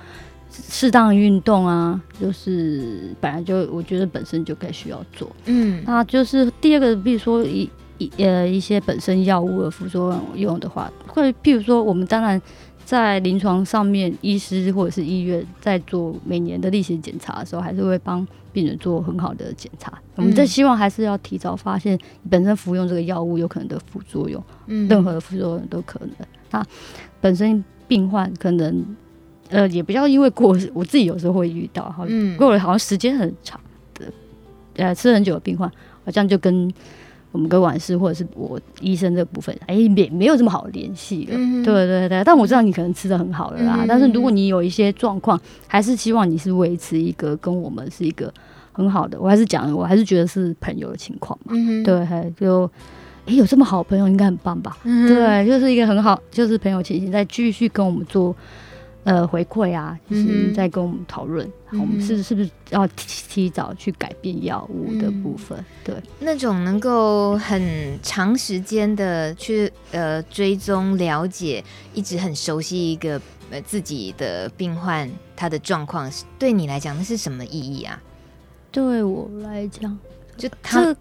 [0.52, 5.32] 适当运动啊，就是本来就我觉得本身就该需要做。
[5.46, 12.42] 嗯，那就是第二个，比如说一一呃一些本身药物的副作用用的话，会譬如说我们当然。
[12.84, 19.92] 在临床上面，医师或者是医院在做每年的例行检查的时候，还是会帮病人做很好的检查。
[19.94, 21.98] 嗯、我们在希望还是要提早发现
[22.30, 26.10] 本身服用这个药物有可能的副作用，嗯，任何的副作用都可能。
[26.50, 26.66] 那
[27.22, 28.84] 本身病患可能
[29.52, 33.60] 呃也不要因为过，我自己有时候会遇到哈，过了好像时间很长
[33.94, 34.06] 的，
[34.78, 35.70] 呃吃很久的病患，
[36.04, 36.74] 好像就跟。
[37.34, 41.34] 我们跟管事或者是我医生这部分，哎，没没有这么好联系了。
[41.38, 43.78] 嗯、对对对，但我知道你可能吃的很好了啦。
[43.80, 48.30] 嗯、但是如果你有一些状况，还是希望你是维持一个跟我们是一个
[48.74, 49.18] 很好的。
[49.18, 51.54] 我还是讲，我还是觉得是朋友的情况嘛。
[51.56, 52.06] 嗯、对，
[52.38, 52.70] 就
[53.26, 54.76] 哎有这么好的朋友，应该很棒吧？
[54.84, 58.36] 嗯、对，就是一个很好，就是朋友情形，再继续跟我们做。
[59.04, 65.58] 呃，回馈啊，就是在跟我们讨论，嗯、我们是是不是要提提早去改变药物的部分？
[65.58, 71.64] 嗯、对，那种能够很长时间的去呃追踪了解，
[71.96, 78.00] 一直很熟悉一个呃自己的病患他的状况，对你来讲那是什么意义啊？
[78.72, 79.98] 对我来讲，
[80.38, 80.96] 就他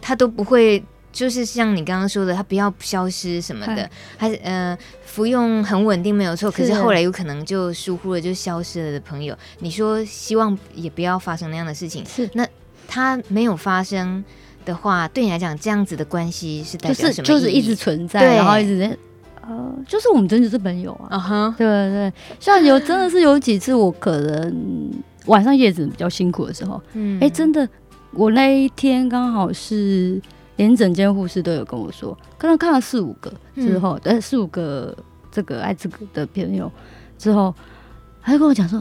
[0.00, 0.82] 他都不会。
[1.12, 12.02] 就是像你刚刚说的，他不要消失什么的，还是呃服用很稳定没有错，可是后来有可能就疏忽了，就消失了的朋友，你说希望也不要发生那样的事情。
[12.06, 12.48] 是，那
[12.88, 14.24] 他没有发生
[14.64, 17.12] 的话，对你来讲这样子的关系是代表什么？
[17.12, 18.96] 就是就是一直存在，然后一直在
[19.42, 21.18] 呃，就是我们真的是朋友啊。
[21.18, 21.56] Uh -huh.
[21.58, 24.90] 对对对，像有真的是有几次我可能
[25.26, 27.68] 晚上夜诊比较辛苦的时候，嗯，哎、欸，真的，
[28.12, 30.18] 我那一天刚好是。
[30.62, 34.96] 连整间护士都有跟我说，刚刚看了四五个之后，呃、嗯，四五个
[35.30, 36.70] 这个艾滋的朋友
[37.18, 37.52] 之后，
[38.22, 38.78] 他就跟我讲说：“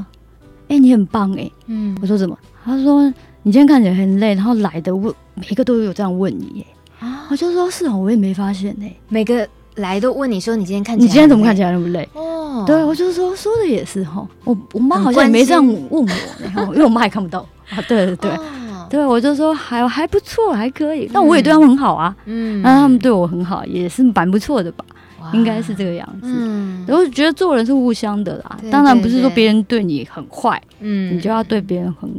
[0.69, 2.37] 哎、欸，你很棒哎、欸。”嗯，我说怎么？
[2.63, 3.03] 他说
[3.41, 6.67] ：“你今天看起来很累，然后来的问每一个都有这样问你、欸。”
[7.03, 14.27] 啊，我就说：“是啊，我也没发现呢、欸。”每个来都问你说：“你今天看起来，你今天怎么看起来那么累？”哦，对，我就说说的也是哈。
[14.43, 16.07] 我我妈好像也没这样问我，
[16.43, 17.39] 然后因为我妈也看不到
[17.71, 17.81] 啊。
[17.87, 18.29] 对对对。
[18.29, 18.43] 哦
[18.91, 21.09] 对，我就说还还不错，还可以。
[21.13, 24.83] 但我也对他们很好啊，嗯，那他们对我很好，也是蛮不错的吧？
[25.33, 26.27] 应该是这个样子。
[26.27, 28.59] 嗯，我觉得做人是互相的啦。
[28.71, 32.09] 当然不是说别人对你很坏，嗯，你就要对别人很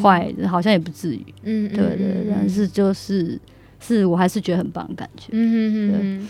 [0.00, 1.22] 坏，好像也不至于。
[1.42, 3.38] 嗯，对对，对，但是就是
[3.80, 5.26] 是我还是觉得很棒的感觉。
[5.32, 6.28] 嗯嗯嗯。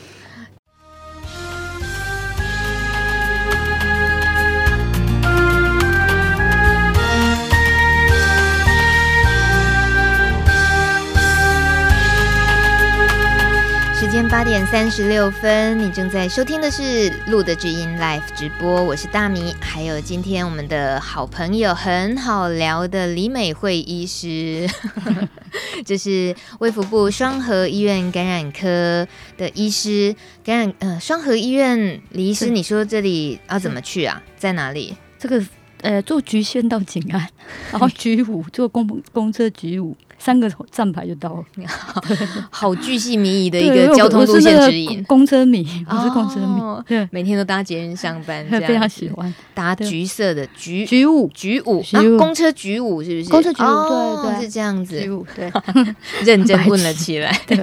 [14.13, 16.83] 今天八点三十六分，你正在收听的是
[17.31, 24.69] 《路的知音》Live 直播，我是大米，还有今天我们的好朋友很好聊的李美惠医师，
[25.87, 34.23] 这是卫福部双和医院感染科的医师，感染呃双和医院李医师，你说这里要怎么去啊？
[34.37, 34.95] 在哪里？
[35.19, 35.43] 这个
[35.81, 37.27] 呃坐局线到景安，
[37.71, 39.97] 然后 橘五坐公公车局五。
[40.23, 41.45] 三个站牌就到了，
[42.49, 45.03] 好巨细靡遗的一个交通路线指引。
[45.03, 49.35] 公车迷，我是公车迷，对，每天都搭捷运上班， 非常喜欢。
[49.53, 53.31] 搭橘色的橘橘五橘五啊，公车橘五是不是？
[53.31, 55.01] 公车橘五，对对，是这样子。
[55.01, 55.53] 橘五，对，
[56.25, 57.37] 认真问了起来。
[57.45, 57.59] 对，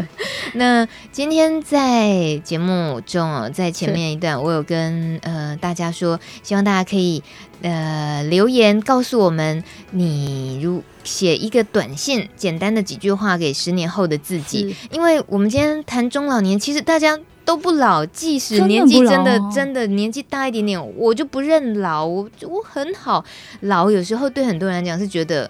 [0.56, 7.24] 那今天在节目中哦，在前面一段，我有跟呃大家说，希望大家可以
[7.62, 10.84] 呃留言告诉我们，你如。
[11.02, 14.76] 写一个短信，简单的几句话给十年后的自己。
[14.92, 23.26] 因为我们今天谈中老年，其实大家都不老，即使年纪真的真的年纪大一点点，我就不认老，我我很好。
[23.62, 25.50] 老有时候对很多人来讲是觉得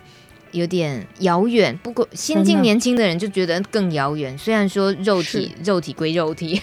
[0.52, 4.38] 有点遥远，不过心境年轻的人就觉得更遥远。
[4.38, 6.56] 虽然说肉体肉体归肉体，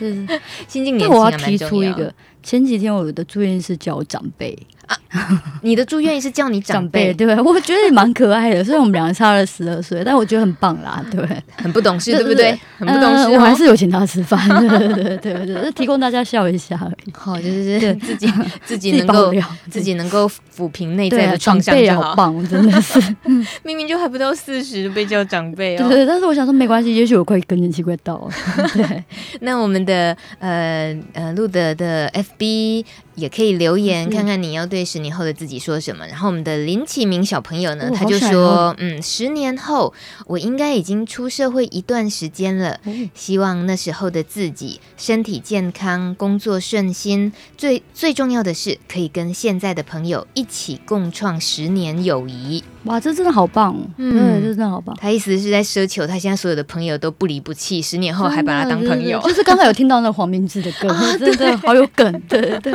[0.68, 1.98] 心境 年轻还蛮重要。
[2.42, 4.56] 前几天我的住院是叫我长辈。
[4.86, 4.96] 啊，
[5.62, 8.62] 你的住院医师叫你长辈，对，我觉得也蛮可爱的。
[8.62, 11.20] 虽然我们两个差了十二岁，但我觉得很棒啦， 对，
[11.56, 12.58] 很不懂事，对不对？
[12.78, 17.12] 很不懂事，我还是有请他吃饭，对对对对，提供大家笑一下而已。
[17.12, 18.32] 好，就是自己
[18.64, 19.34] 自己能够
[19.70, 22.14] 自己能够抚平内在的创伤就好。
[22.14, 23.00] 棒，真的是，
[23.64, 25.88] 明明就还不到四十，被叫长辈哦。
[25.88, 28.30] 对，但是我想说没关系，也许我快更年期快到了。
[28.72, 29.04] 对，
[29.40, 32.84] 那我们的呃呃路德的 FB。
[33.16, 36.06] 也可以留言看看你要对十年后的自己说什么。
[36.06, 39.92] 然后我们的林启明小朋友呢，他就说：“嗯，十年后
[40.26, 42.78] 我应该已经出社会一段时间了，
[43.14, 53.76] 希望那时候的自己身体健康，工作顺心，最最重要的是可以跟现在的朋友一起共创十年友谊。”哇，这真的好棒！
[53.96, 54.96] 嗯，这真的好棒。
[55.00, 59.20] 他意思是在奢求他现在所有的朋友都不离不弃，十年后还把他当朋友。
[59.22, 62.72] 就是刚才有听到那黄明志的歌， 真的好有梗，对对对。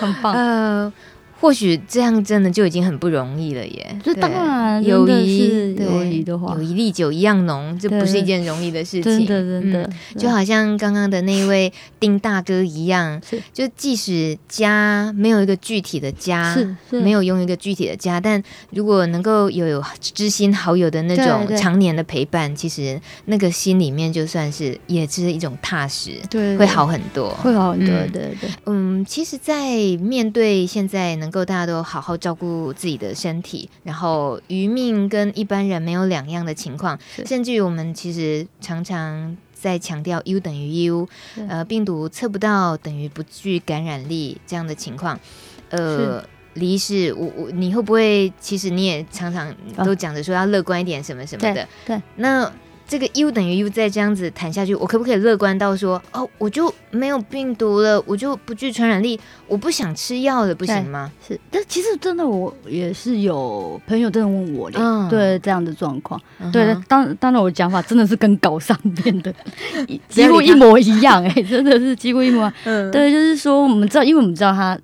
[0.00, 0.92] 很棒，呃，
[1.40, 3.98] 或许这样真的就已经很不容易了耶。
[4.02, 9.02] 这当然，友谊，友谊的话，友谊历久一样浓，这不是一件容易的事情。
[9.02, 13.20] 真的，真的，就好像刚刚的那一位丁大哥一样，
[13.52, 16.56] 就即使家没有一个具体的家，
[16.90, 28.50] 没有拥有一个具体的家，但如果能够有有知心好友的那种常年的陪伴，其实那个心里面就算是也是一种踏实，对，会好很多，会好很多，对对。
[28.66, 41.08] 嗯，其实，在面对现在能够大家都好好照顾自己的身体，然后余命跟一般人没有两样的情况，甚至于我们其实常常在强调 U 等于 U，
[41.48, 45.18] 呃，病毒测不到等于不具感染力这样的情况，
[45.70, 48.30] 呃，离世，我我你会不会？
[48.38, 52.02] 其实你也常常都讲着说要乐观一点，什么什么的，对，对。
[52.16, 52.52] 那。
[52.86, 59.18] 这个 U 等于 U 再这样子谈下去，我可不可以乐观到说，哦，我就没有病毒了，我就不具传染力，
[59.48, 61.10] 我不想吃药了，不行吗？
[61.26, 66.20] 是，但其实真的，我也是有朋友真的问我的，嗯、对这样的状况，
[66.52, 69.34] 对，当当然我的讲法真的是跟稿上面的
[70.08, 74.78] 几乎一模一样、欸，哎，真的是几乎一模一樣，嗯，对，就是说我们知道，因为我们知道他。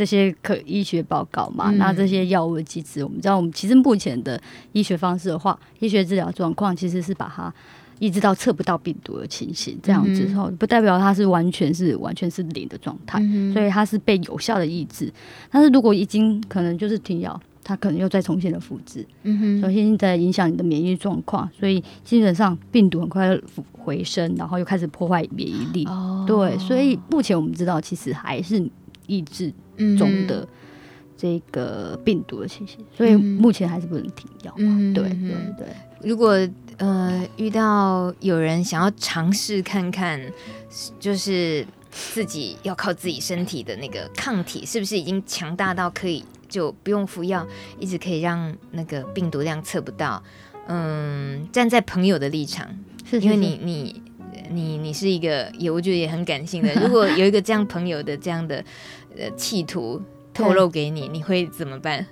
[0.00, 4.40] 这些可医学报告嘛，嗯、那这些药物的机制，我们知道，我们其实目前的
[4.72, 7.52] 医学方式的话，医学治疗状况其实是把它
[7.98, 15.12] 抑制到测不到病毒的情形，这样之后不代表它是完全是完全是零的状态，嗯、所以它是被有效的抑制。
[15.50, 23.38] 但是如果已经可能就是停药，它可能又再重新的复制，嗯哼，重新在影响你的免疫状况，所以基本上病毒很快
[23.72, 25.84] 回升，然后又开始破坏免疫力。
[25.84, 28.66] 哦，对，所以目前我们知道，其实还是
[29.10, 29.52] 抑制。
[29.96, 30.46] 中的
[31.16, 34.54] 这个病毒的情形，所以目前还是不能停药。
[34.58, 35.68] 嘛，对对对。
[36.02, 36.38] 如果
[36.76, 40.20] 呃遇到有人想要尝试看看，
[40.98, 47.46] 就是自己要靠自己身体的那个抗体是不是已经强大到可以就不用服药，
[47.78, 50.22] 一直可以让那个病毒量测不到。
[50.66, 52.68] 嗯，站在朋友的立场，
[53.08, 54.02] 是因为你你
[54.50, 56.72] 你你是一个也我觉得也很感性的。
[56.82, 58.62] 如果有一个这样朋友的这样的。
[59.18, 60.00] 呃，企图
[60.32, 62.06] 透露给你，你会怎么办？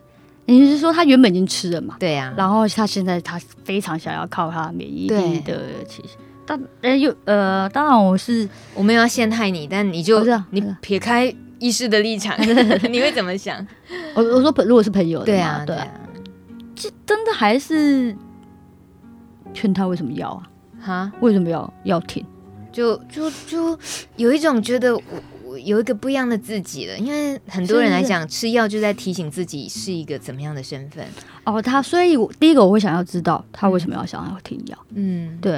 [0.46, 1.94] 你是说他原本已经吃了嘛？
[2.01, 12.37] 对呀、啊，然后他现在他非常想要靠他免疫力的，其实对，但呃又呃，当然我是我没有要陷害你，但你就你撇开医师的立场，
[12.90, 13.64] 你会怎么想？
[14.16, 15.87] 我我说如果是朋友的，对啊对啊，
[16.74, 18.12] 这真的还是
[19.55, 20.42] 劝他为什么要啊？
[20.81, 21.12] 哈？
[21.21, 22.25] 为什么要要停？
[22.73, 23.79] 就就就
[24.17, 25.03] 有一种觉得我。
[25.64, 31.05] 有一个不一样的自己了，因为很多人来讲，吃药就在提醒自己是一个怎么样的身份
[31.43, 31.61] 哦。
[31.61, 34.79] 他所以我第一个我会想要知道他为什么要想要停药。
[34.95, 35.57] 嗯，对，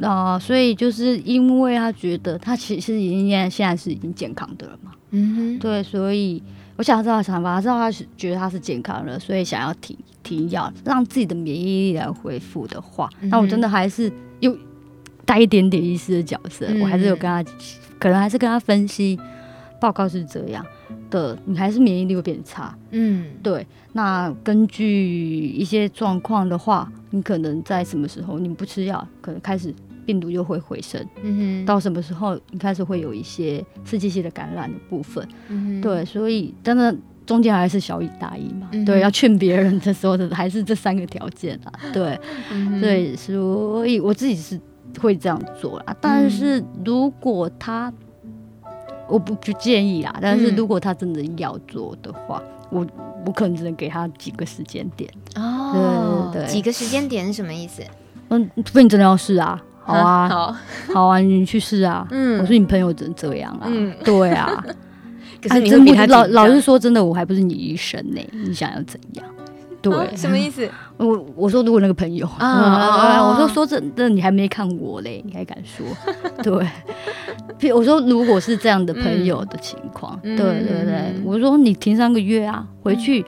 [0.00, 4.92] 啊、呃，所以就是因为他觉得他其实已经现在现在是已经健康的了嘛。
[5.10, 6.42] 嗯哼，对，所以
[6.76, 14.56] 我想要知道想法，知道他是觉得他是健康的，所以想要停停药，让自己的免疫力来恢复的话，那、嗯、我真的还是有
[15.24, 17.44] 带一点点意思的角色，嗯、我还是有跟他。
[18.00, 19.18] 可能还是跟他分析，
[19.80, 20.64] 报告是这样
[21.10, 22.72] 的，你还是免疫力会变差。
[22.92, 23.66] 嗯，对。
[23.92, 29.74] 那根据一些状况的话，你可能在什么时候你不吃药，可能开始
[30.06, 31.04] 病毒又会回升。
[31.24, 31.66] 嗯哼。
[31.66, 35.26] 到什么时候你开始会有一些刺激性的感染的部分？
[35.48, 35.80] 嗯哼。
[35.80, 36.96] 对，所以真的
[37.28, 38.68] 中间还是小以大义嘛。
[38.72, 38.84] 嗯。
[38.84, 41.72] 对，要劝别人的时候的还是这三个条件啊。
[41.92, 42.18] 对。
[42.50, 42.80] 嗯哼。
[42.80, 44.58] 对，所以我自己是。
[45.02, 47.92] 会这样做啦，但是如果他，
[49.06, 50.18] 我不不建议啦。
[50.20, 52.84] 但是如果他真的要做的话，我
[53.26, 56.30] 我可能只能给他几个时间点哦。
[56.32, 57.82] 对对对，几个时间点是什么意思？
[58.30, 60.56] 嗯，除非你真的要试啊，好啊， 好，
[60.94, 62.08] 好啊，你去试啊。
[62.10, 63.66] 嗯，我说你朋友只能这样啊。
[63.66, 64.64] 嗯，对啊，
[65.40, 69.26] 可是你会比他老老实说，真的，我还不是你医生呢，你想要怎样？
[69.80, 70.68] 对，哦、什么意思？
[70.96, 75.86] 我我说如果那个朋友啊，啊我说说真的，你还没看我嘞，你还敢说？
[76.42, 83.24] 对，我说如果是这样的朋友的情况，嗯、对对对，我说你停三个月啊，回去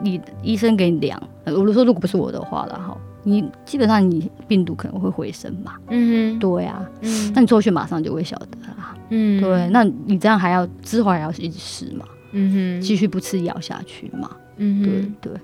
[0.00, 1.20] 你医生给你量。
[1.46, 5.72] 我说如果不是我的话了哈，你基本上你病毒可能会回升嘛。
[5.88, 8.46] 嗯哼，对啊，嗯，那你做去马上就会晓得
[8.78, 8.94] 啦。
[9.10, 12.04] 嗯，对，那你这样还要之后还要一直吃嘛？
[12.32, 14.30] 嗯哼，继续不吃咬下去嘛？
[14.56, 15.40] 嗯，对对，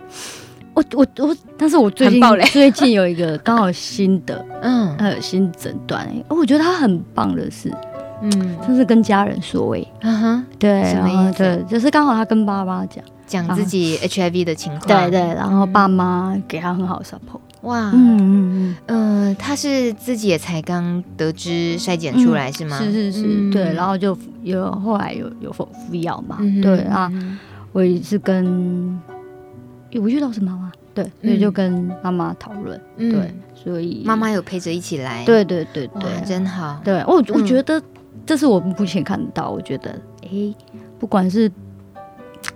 [0.74, 2.20] 我我我，但是我最近
[2.52, 7.72] 最近有一个刚好新的， 嗯呃新诊断，我觉得他很棒的是，
[8.22, 13.02] 嗯，就是跟家人说哎，嗯哼，对，然后对，就是刚好他跟爸妈讲。
[13.26, 22.78] 讲自己 HIV 的情况，对对，然后爸妈给他很好的 support，哇，嗯嗯嗯，他是自己也才刚得知筛检出来是吗？
[22.78, 27.10] 是是是，对，然后就有后来有有服服药嘛，对啊。
[27.72, 28.96] 我也是跟，
[29.94, 36.80] 我遇到是妈妈，对，所以就跟妈妈讨论，对，所以妈妈有陪着一起来，对对对对，真好。
[36.84, 37.82] 对，我我觉得
[38.24, 39.90] 这是我目前看到，我觉得，
[40.22, 40.54] 哎，
[40.98, 41.50] 不管是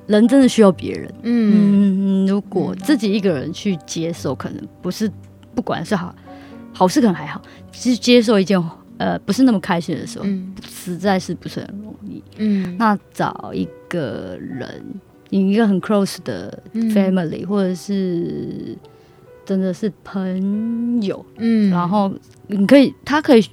[0.07, 5.11] 人真的需要别人，嗯，如果自己一个人去接受，可能不是，
[5.55, 6.15] 不管是好
[6.73, 7.43] 好事可能还好，
[7.73, 8.63] 其实接受一件
[8.99, 10.25] 呃不是那么开心的时候，
[10.69, 14.83] 实在是不是很容易，嗯，那找一个人。
[15.33, 18.77] 你一个很 close 的 family，、嗯、或者是
[19.45, 22.13] 真的是朋友，嗯，然后
[22.49, 23.47] 你可以，他可以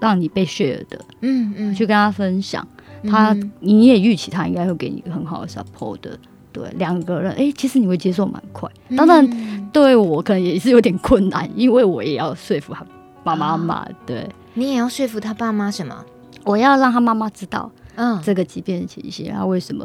[0.00, 2.66] 让你被 share 的，嗯嗯，去跟他分享，
[3.08, 6.18] 他你也预期他应该会给你一个很好的 support 的，
[6.52, 12.84] 对，两个人，哎、欸，其实你会接受蛮快，当然对我可能也是有点困难，因为我也要说服他
[13.22, 16.04] 爸妈妈，对，你也要说服他爸妈什么？
[16.44, 17.70] 我要让他妈妈知道。
[17.96, 19.84] 嗯，这个疾病的情形，他为什么？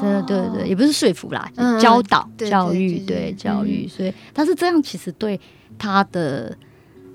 [0.00, 3.86] 真的对对，也不是说服啦，教导、教育，对教育。
[3.86, 5.38] 所以，但是这样其实对
[5.76, 6.56] 他的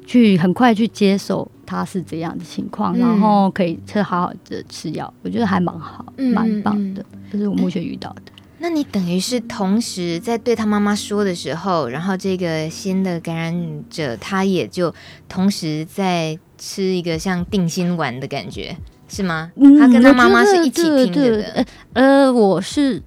[0.05, 7.03] 去很快去接受他是这样的情况，然后可以吃好好的吃药，我觉得还蛮好，蛮棒的。
[7.31, 8.31] 这是我目前遇到的。
[8.59, 14.93] 那你等于是同时在对他妈妈说的时候，然后这个新的感染者他也就
[15.27, 18.75] 同时在吃一个像定心丸的感觉。
[19.07, 19.51] 是吗？
[19.79, 21.65] 他跟他妈妈是一起听的。
[21.93, 22.99] 呃，呃，我是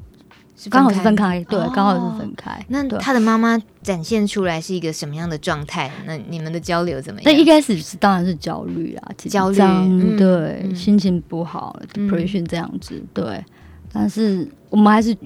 [0.70, 2.64] 刚好是分开，对，刚好是分开。
[2.68, 5.90] 那他的妈妈展现出来是一个什么样的状态？
[6.04, 7.32] 那你们的交流怎么样？
[7.32, 13.44] 那一开始是当然是焦虑啊，焦虑，对，心情不好，depression 这样子，对。
[13.92, 15.16] 但是我们还是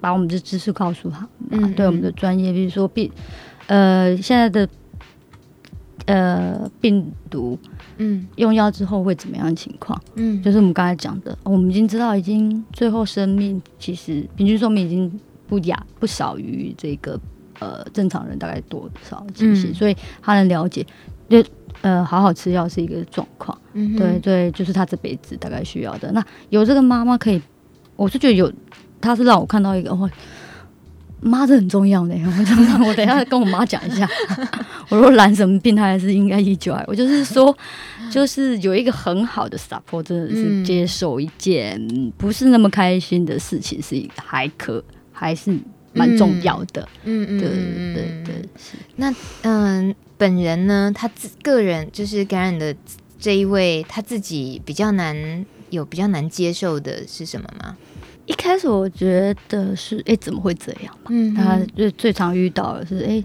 [0.00, 1.28] 把我们的知识告诉他，
[1.76, 3.10] 对我们的专业，比如说病，
[3.68, 4.68] 呃，现在的
[6.06, 7.58] 呃病毒。
[7.98, 10.00] 嗯，用药之后会怎么样的情况？
[10.14, 17.18] 嗯，就是我们刚才讲的，我们已经知道，已经最后生命其实平均寿命已经不亚不少于这个
[17.60, 20.86] 呃正常人大概多少其实，所以他能了解，
[21.28, 21.44] 就
[21.82, 23.56] 呃好好吃药是一个状况。
[23.72, 26.10] 嗯，对对，就是他这辈子大概需要的。
[26.12, 27.40] 那有这个妈妈可以，
[27.96, 28.52] 我是觉得有，
[29.00, 30.10] 他是让我看到一个哦。
[31.20, 32.14] 妈这很重要的，
[32.82, 34.08] 我我等一下跟我妈讲一下。
[34.90, 36.84] 我说染什么病，她还是应该依旧爱。
[36.86, 37.56] 我就是说，
[38.10, 41.80] 就是有一个很好的 support，真的是接受一件
[42.18, 45.56] 不是那么开心的事情，是一个还可还是
[45.94, 46.86] 蛮重要的。
[47.04, 48.76] 嗯嗯，对对对，是。
[48.96, 49.10] 那
[49.42, 52.76] 嗯、呃，本人呢，他自个人就是感染的
[53.18, 57.76] 这一位，他自己比较难有比较难接受的是什么吗？
[58.26, 61.10] 一开始我觉得是，哎、欸，怎么会这样嘛？
[61.10, 63.24] 嗯，他就最常遇到的是，哎、欸，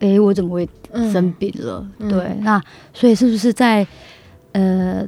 [0.00, 0.66] 哎、欸，我怎么会
[1.12, 1.86] 生病了？
[1.98, 2.62] 嗯、对，那
[2.94, 3.86] 所以是不是在
[4.52, 5.06] 呃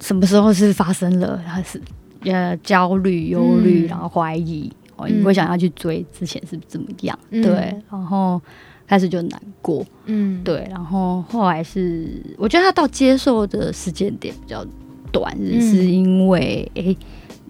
[0.00, 1.36] 什么时候是发生了？
[1.44, 1.80] 还是
[2.22, 7.18] 呃焦虑、忧虑，然后怀疑，哦、嗯，你会想要去追之前是怎么样？
[7.30, 8.40] 嗯、对，然后
[8.86, 14.64] 开始就难过，嗯，对，然后后来是，我觉得他到接受的时间点比较
[15.10, 16.96] 短，嗯、是因为哎。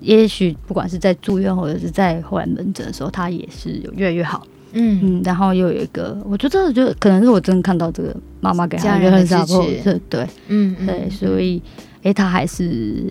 [0.04, 4.46] 欸也许不管是在住院或者是在后来门诊的时候，他也是有越来越好。
[4.72, 5.00] 嗯。
[5.02, 11.62] 嗯，然后又有一个，我觉得就可能是我真的看到这个妈妈给他一个很大的支持，对，嗯对，所以
[12.02, 13.04] 哎，他还是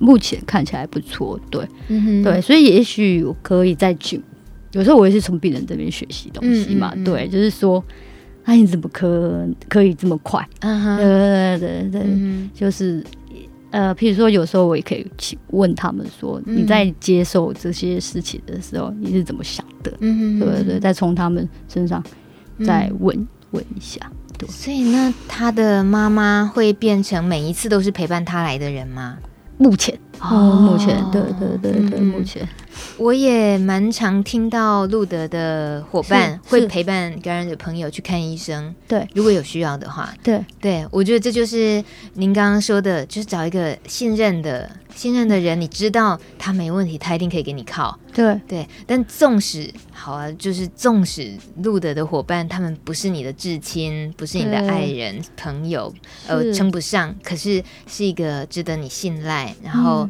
[0.00, 4.22] 目前看起来不错，对，嗯哼，对，所以也许我可以再去，
[4.72, 7.82] 有时候我也是从病人这边学习东西嘛，对，就是说，
[8.44, 10.48] 那你怎么可可以这么快？
[10.60, 13.04] 嗯哼，对对对对，就是。
[13.72, 20.78] 呃，譬如说，有时候我也可以去问他们说：“你在接受这些事情的时候，你是怎么想的？”嗯对不对？
[20.78, 22.02] 再从他们身上
[22.64, 23.98] 再问问一下。
[24.38, 24.48] 对。
[24.48, 29.16] 所以，那他的妈妈会变成每一次都是陪伴他来的人吗？
[29.58, 32.46] 目前哦，目前对对对对，目前
[32.96, 40.44] 我也蛮常听到路德的伙伴会陪伴感染的朋友去看医生，对，如果有需要的话，对。
[40.60, 41.82] 对，我觉得这就是
[42.14, 48.40] 您刚刚说的，就是找一个信任的、信任的人，你知道他没问题，他一定可以给你靠，对。
[48.46, 48.68] 对。
[48.86, 55.92] 但纵使好啊，就是纵使路德的伙伴他们不是你的至亲，不是你的爱人、朋友，
[56.26, 60.08] 呃，称不上，可是是一个值得你信赖，然后。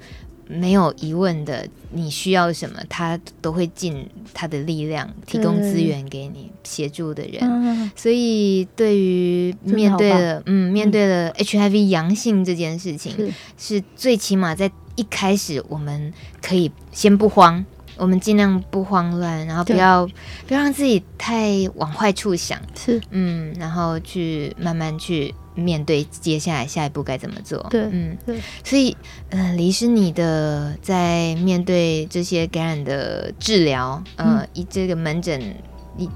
[0.53, 7.41] 没有疑问的，你需要什么，他都会尽他的力量提供资源给你协助的人。
[7.43, 17.65] 嗯、所以，对于面对了嗯，面对了 HIV 阳性这件事情，是最起码在一开始，我们可以先不慌，
[17.97, 20.07] 我们尽量不慌乱，然后不要
[20.47, 22.61] 不要让自己太往坏处想。
[22.77, 25.35] 是，嗯，然后去慢慢去。
[25.55, 27.59] 面对接下来下一步该怎么做？
[27.71, 28.97] 对，嗯，对，所以，
[29.29, 35.55] 呃，李医师，你的在面对这些感染的治疗，呃，以、嗯、这个门诊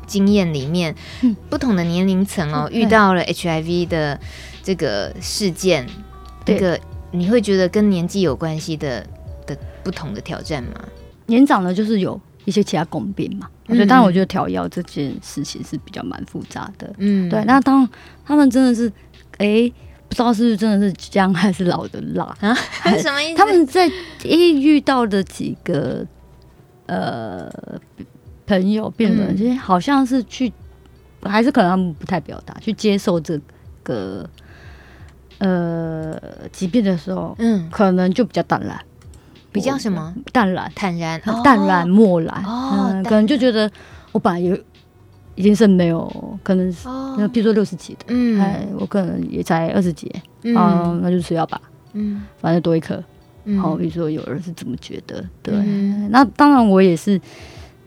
[0.06, 4.18] 经验里面，嗯、不同的年龄层哦，嗯、遇到了 HIV 的
[4.62, 5.86] 这个事件，
[6.46, 6.80] 这个
[7.10, 9.06] 你会觉得跟年纪有关系的
[9.46, 10.80] 的不同的挑战吗？
[11.26, 13.50] 年长的就是有一些其他共病嘛。
[13.66, 16.90] 我觉得，当然，我觉得调药这件事情是比较蛮复杂的。
[16.98, 17.44] 嗯，对。
[17.44, 17.86] 那当
[18.24, 18.90] 他们真的是。
[19.38, 19.70] 哎，
[20.08, 22.54] 不知道是不是真的是姜还是老的辣啊？
[23.02, 23.36] 什么意思？
[23.36, 23.90] 他们在
[24.24, 26.06] 一遇到的几个
[26.86, 27.50] 呃
[28.46, 30.52] 朋友病人，其实好像是去，
[31.22, 33.38] 还是可能他们不太表达，去接受这
[33.82, 34.28] 个
[35.38, 36.18] 呃
[36.52, 38.80] 疾病的时候，嗯，可能就比较淡然，
[39.52, 43.70] 比较什么淡然、坦然、淡然、漠然，嗯，可能就觉得
[44.12, 44.56] 我本来有。
[45.36, 46.10] 已经是没有
[46.42, 50.10] 可能是，那譬如说六十几的，嗯，哎，我可能也才二十几，
[50.42, 51.60] 嗯，那就吃药吧，
[51.92, 52.96] 嗯，反正多一颗，
[53.60, 55.54] 好，比如说有人是怎么觉得，对，
[56.08, 57.20] 那当然我也是，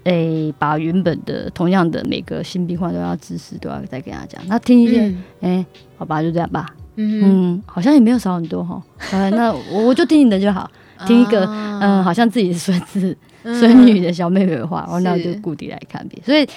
[0.03, 5.65] 哎，把原本的同样的每个新病患都要知识都要再跟他讲，那听一些，哎，
[5.97, 8.79] 好吧，就这样吧，嗯，好像也没有少很多哈，
[9.31, 10.69] 那我我就听你的就好，
[11.07, 11.47] 听一个，
[11.81, 16.47] 嗯，好像自己是孙子孙女的小妹妹的话，哦，那我就固定来看病，所以。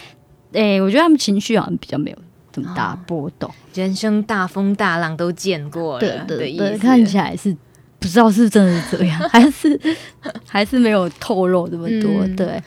[0.53, 2.17] 哎、欸，我觉得他们情绪好像比较没有
[2.53, 7.57] 这么大波动，哦、人生大风大浪都见过了，对对对，看起来是
[7.99, 9.81] 不知道是真的是这样，还是
[10.47, 12.27] 还是没有透露这么多。
[12.27, 12.63] 嗯、对，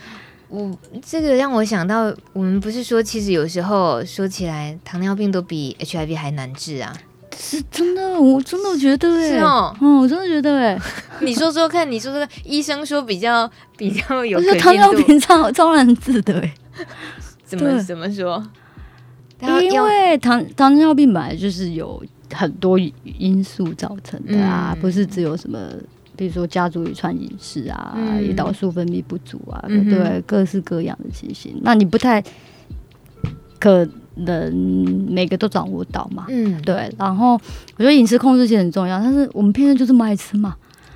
[0.48, 0.76] 我
[1.06, 6.92] 这个让我想到，我们不是说，其实有时候说起来，糖尿病都比 HIV 还难治啊，
[7.38, 10.82] 是真的，我真的觉得哎、欸，是哦，嗯，我真的觉得哎、欸，
[11.22, 16.86] 你说说看，你说说看，医生说比较比较有，糖尿病超超难治的哎、欸。
[17.46, 18.44] 怎么怎么说？
[19.62, 25.60] 因为糖糖尿病本来就是有很多因素造成的啊，嗯、不是只有什么，
[26.16, 31.60] 比如说家族遗传饮食啊，胰岛素分泌不足啊，嗯、对，各式各样的情形。
[31.62, 32.24] 那你不太
[33.60, 36.26] 可能每个都掌握到嘛？
[36.30, 36.90] 嗯，对。
[36.98, 40.56] 然后我觉得饮食控制其实很重要，但是我们偏偏就这么爱吃嘛。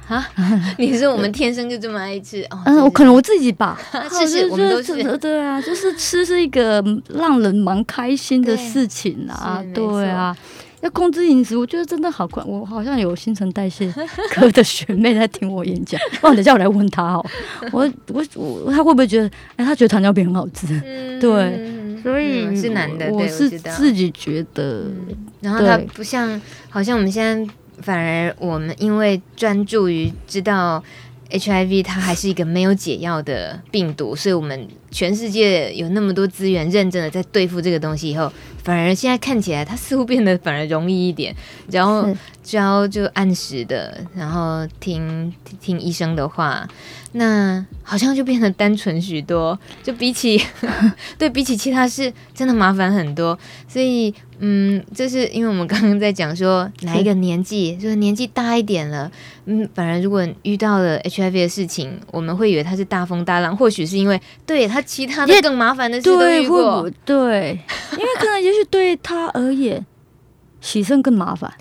[0.10, 0.28] 啊！
[0.78, 2.42] 你是我们天生就这么爱吃？
[2.50, 3.80] 哦、嗯，我可能我自己吧，
[4.12, 6.84] 是是，我们都是对啊， 就是吃是一个
[7.14, 10.36] 让人蛮开心的事情啊，对，对啊，
[10.82, 12.46] 要控制饮食，我觉得真的好困。
[12.48, 13.94] 我好像有新陈代谢
[14.32, 17.26] 科的学妹在听我演讲，我等下我来问她哦，
[17.72, 20.66] 我我我，她会不会觉得，哎，她觉得糖尿病很好吃？
[20.86, 27.54] 嗯、对，所以、嗯、是男的，我是自己觉得，嗯、然后她不像，好像我们现在。
[27.82, 30.84] 反而我们因为专注于知道
[31.30, 38.32] HIV 它还是一个没有解药的病毒，所以我们全世界有那么多资源认真的在对付这个东西以后，
[38.64, 41.36] 反而现在看起来它似乎变得反而容易一点，
[41.72, 42.08] 然后
[42.44, 46.68] 只要就按时的，然后听听，听医生的话。
[47.14, 50.40] 那好像就变得单纯许多，就比起
[51.18, 53.38] 对比起其他事，真的麻烦很多。
[53.68, 59.12] 所以，嗯，就是因为我们刚刚在讲说哪一个年纪，就是年纪大一点了，
[59.46, 67.60] 嗯，反而如果遇到了 HIV 的事情，我们会以为他是大风大浪，或许是因为对他其他的更麻烦的事都遇过，对，对，
[67.94, 69.86] 因为可能也许对他而言，
[70.62, 71.52] 洗肾更麻烦。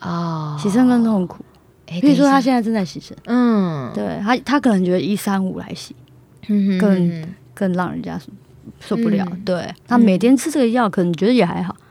[0.00, 1.44] 哦，洗肾更痛苦。
[1.86, 5.96] 比如说他现在正在洗肾，嗯，对他，他可能觉得一三五来洗，
[6.48, 8.20] 嗯，更更让人家
[8.78, 9.26] 受不了。
[9.30, 11.87] 嗯、对他每天吃这个药，可能觉得也还好，嗯，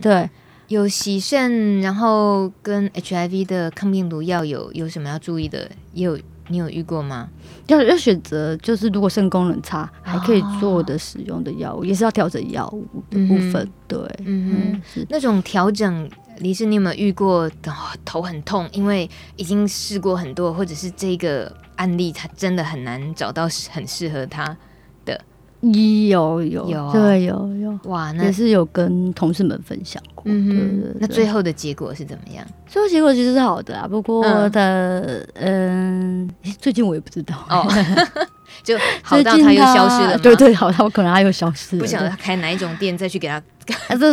[0.00, 0.28] 对。
[0.68, 5.70] 有洗肾，然后跟 HIV 的抗病毒药有有什么要注意的？
[5.92, 7.28] 也有你有遇过吗？
[7.66, 13.62] 要要选择，就是如果肾功能差还可以做的使用的药物，哦、也是要调整药物的部分。
[13.62, 16.08] 嗯、对，嗯哼，是那种调整。
[16.38, 17.72] 李医师，你有没有遇过、哦、
[18.04, 24.56] 头很痛，因为已经试过很多，或者是这个案例他真的很难找到很适合他
[25.72, 26.08] 的？
[26.08, 30.24] 有有有，对，有有哇，那也是有跟同事们分享过。
[30.24, 32.44] 对对对，那最后的结果是怎么样？
[32.66, 37.66] 最后结果其实是好的啊，不过的嗯，嗯，最近我也不知道哦。
[38.62, 41.80] 就好到 他又消失了，对对，好到可能他又消失了。
[41.80, 43.42] 不晓得他开哪一种店，再去给他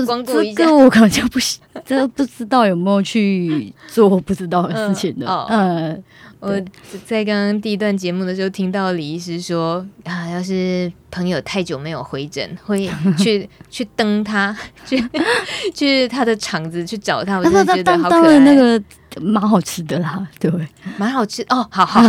[0.06, 0.64] 光顾一下。
[0.64, 5.28] 这个我可能就不行，这不知道有没有去做不知道的事情的。
[5.48, 6.04] 嗯，
[6.42, 6.62] 我
[7.06, 14.54] 在刚刚第一段节目的时候听到李医师说啊，要是朋友太久没有回诊，会 去去登他，
[14.86, 15.02] 去
[15.74, 17.38] 去他的场子去找他。
[17.38, 18.40] 我真的觉得好可爱。
[18.40, 18.84] 那个。
[19.20, 20.50] 蛮好吃的啦，对，
[20.98, 21.68] 蛮好吃哦。
[21.70, 22.02] 好好，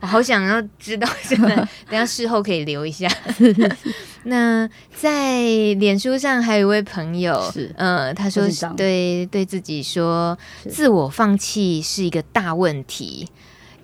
[0.00, 3.08] 我好想要知道，现在等下事后可以留一下。
[4.22, 5.42] 那在
[5.80, 8.46] 脸书上还有一位朋友，是嗯，他说
[8.76, 10.38] 对对自己说，
[10.70, 13.26] 自我放弃是一个大问题。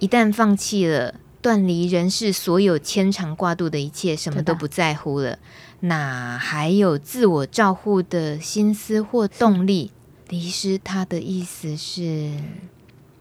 [0.03, 5.39] 一旦放弃了，断离人世所有牵肠挂肚的一切，什么都不在乎了，
[5.79, 9.93] 哪还有自我照护的心思或动力？
[10.29, 12.33] 李医师，他的意思是，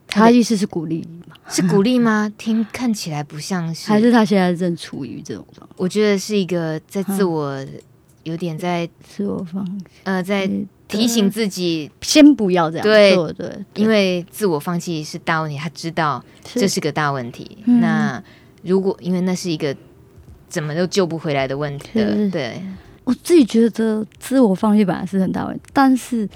[0.08, 1.36] 他的意思是鼓励你吗？
[1.48, 2.32] 是鼓励吗？
[2.36, 5.74] 听看起来不像是，还是他现在正处于这种状态？
[5.76, 7.64] 我觉得是一个在自我
[8.24, 10.50] 有点在自我放弃，呃，在
[10.92, 11.90] 提醒自己。
[12.00, 12.84] 先不要这样
[13.14, 13.32] 做。
[13.32, 17.58] 对，对，因为自我放弃是大问题，他知道这是个大问题。
[17.64, 18.22] 那
[18.62, 19.74] 如果因为那是一个
[20.48, 22.62] 怎么都救不回来的问题的，对，
[23.04, 26.28] 我自己觉得自我放弃本来是很大问题，但是。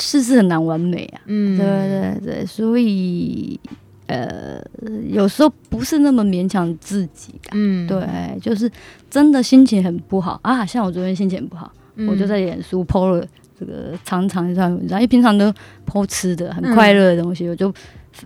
[0.00, 3.58] 事事很难完美啊，嗯，对对对，所以
[4.06, 4.62] 呃，
[5.10, 8.70] 有时候不是那么勉强自己的，嗯，对，就是
[9.10, 13.26] 真的心情很不好啊，像我昨天心情很不好，嗯、我就在脸书 po 了
[13.58, 15.52] 这个常常一段文章，因为平常都
[15.86, 17.72] po 吃的很快乐的东西，嗯、我就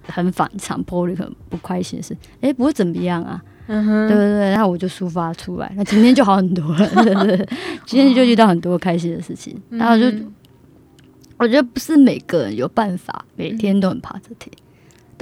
[0.07, 7.49] 很反常了一个很不开心的事，哎、欸，不会怎么样啊，嗯哼，对对对，然后我就抒发出来，那今天就好很多了，对对对，
[7.87, 10.05] 今天就遇到很多开心的事情，嗯、然后就。
[11.39, 14.53] 我觉得不是每个人有办法每天都很 positive，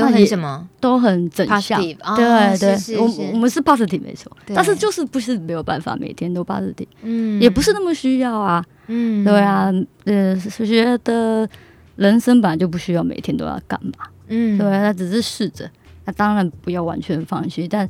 [0.01, 1.81] 都很什么，都很正向。
[1.81, 9.73] 对对，我我们是 positive 没错，但是就是不是没有办法每天都 positive，嗯，也不是那么需要啊，嗯，对啊，
[10.05, 11.49] 呃，我觉得
[11.97, 15.71] 人生本来就不需要每天都要干嘛，嗯，对，那只是试着，
[16.05, 17.89] 那当然不要完全放弃，但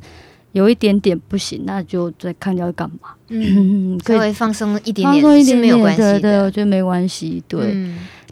[0.51, 7.89] 有一点点不行，那就再看要干嘛，嗯， 稍微放松一点点，放松一点点没有关系，对，我觉得没关系，对。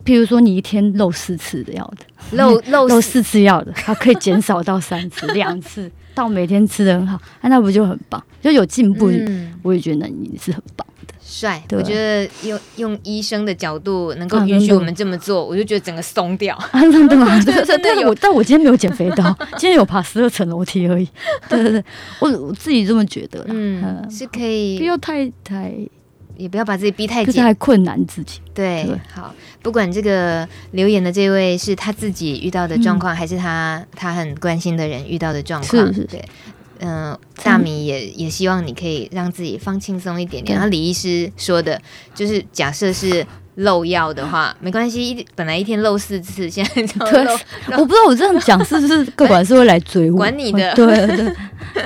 [0.09, 8.19] 譬如说，你一天漏四次的药的，漏 漏漏四次药的，它可以减少到三次、 两次，到每天吃的很好，啊，那不就很棒？
[8.41, 11.61] 就有进步，嗯、我也觉得你是很棒的，帅。
[11.73, 16.55] 我觉得用用医生的角度能够允许我们这么做，啊、我就觉得整个松掉。
[16.71, 17.39] 啊，真的吗？
[17.45, 21.07] 对对对，我但我今天没有减肥到，今天有爬十二层楼梯而已。
[21.47, 21.83] 对对对，
[22.19, 25.71] 我我自己这么觉得，嗯，嗯是可以，不要太太。
[26.39, 28.39] 也不要把自己逼太紧，就是太困难自己。
[28.53, 36.23] 对，对好，不管这个留言的这位是他自己遇到的状况，嗯、还是他他很关心的人遇到的状况，是是对，
[36.79, 40.55] 嗯、呃，大米也也希望你可以让自己放轻松一点点。
[40.57, 41.79] 然后李医师说的，
[42.15, 43.27] 就是假设是。
[43.59, 47.11] 漏药的话没关系，一本来一天漏四次，现在就漏。
[47.11, 47.25] 对，
[47.77, 50.17] 我不知道我这样讲是不是个管是会来追我？
[50.17, 51.33] 管你的，对 对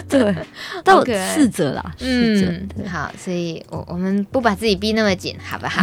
[0.07, 0.36] 对，
[0.84, 5.82] 但我 试着啦，嗯，好，所以我我们不把自己逼那么紧，好不好？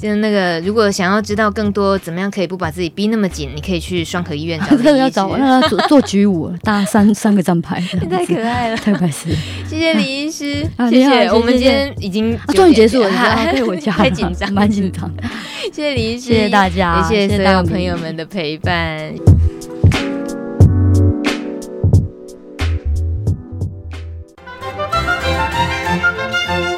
[0.00, 4.76] 就是那个，如果想要知道更多怎么样可以不把自己逼那么紧，你可以去双和医院找。
[4.76, 9.12] 这个要找我，那做做局舞，搭三三个站牌，太可爱了，太可爱了。
[9.12, 11.26] 谢谢李医师，谢谢。
[11.28, 13.10] 我们今天已经终于结束了，
[13.52, 15.10] 对我家太紧张，蛮紧张。
[15.72, 19.14] 谢谢李医师，谢谢大家，也谢谢所有朋友们的陪伴。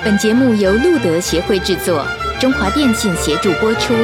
[0.03, 2.05] 本节目由路德协会制作，
[2.41, 3.95] 中华电信协助播出。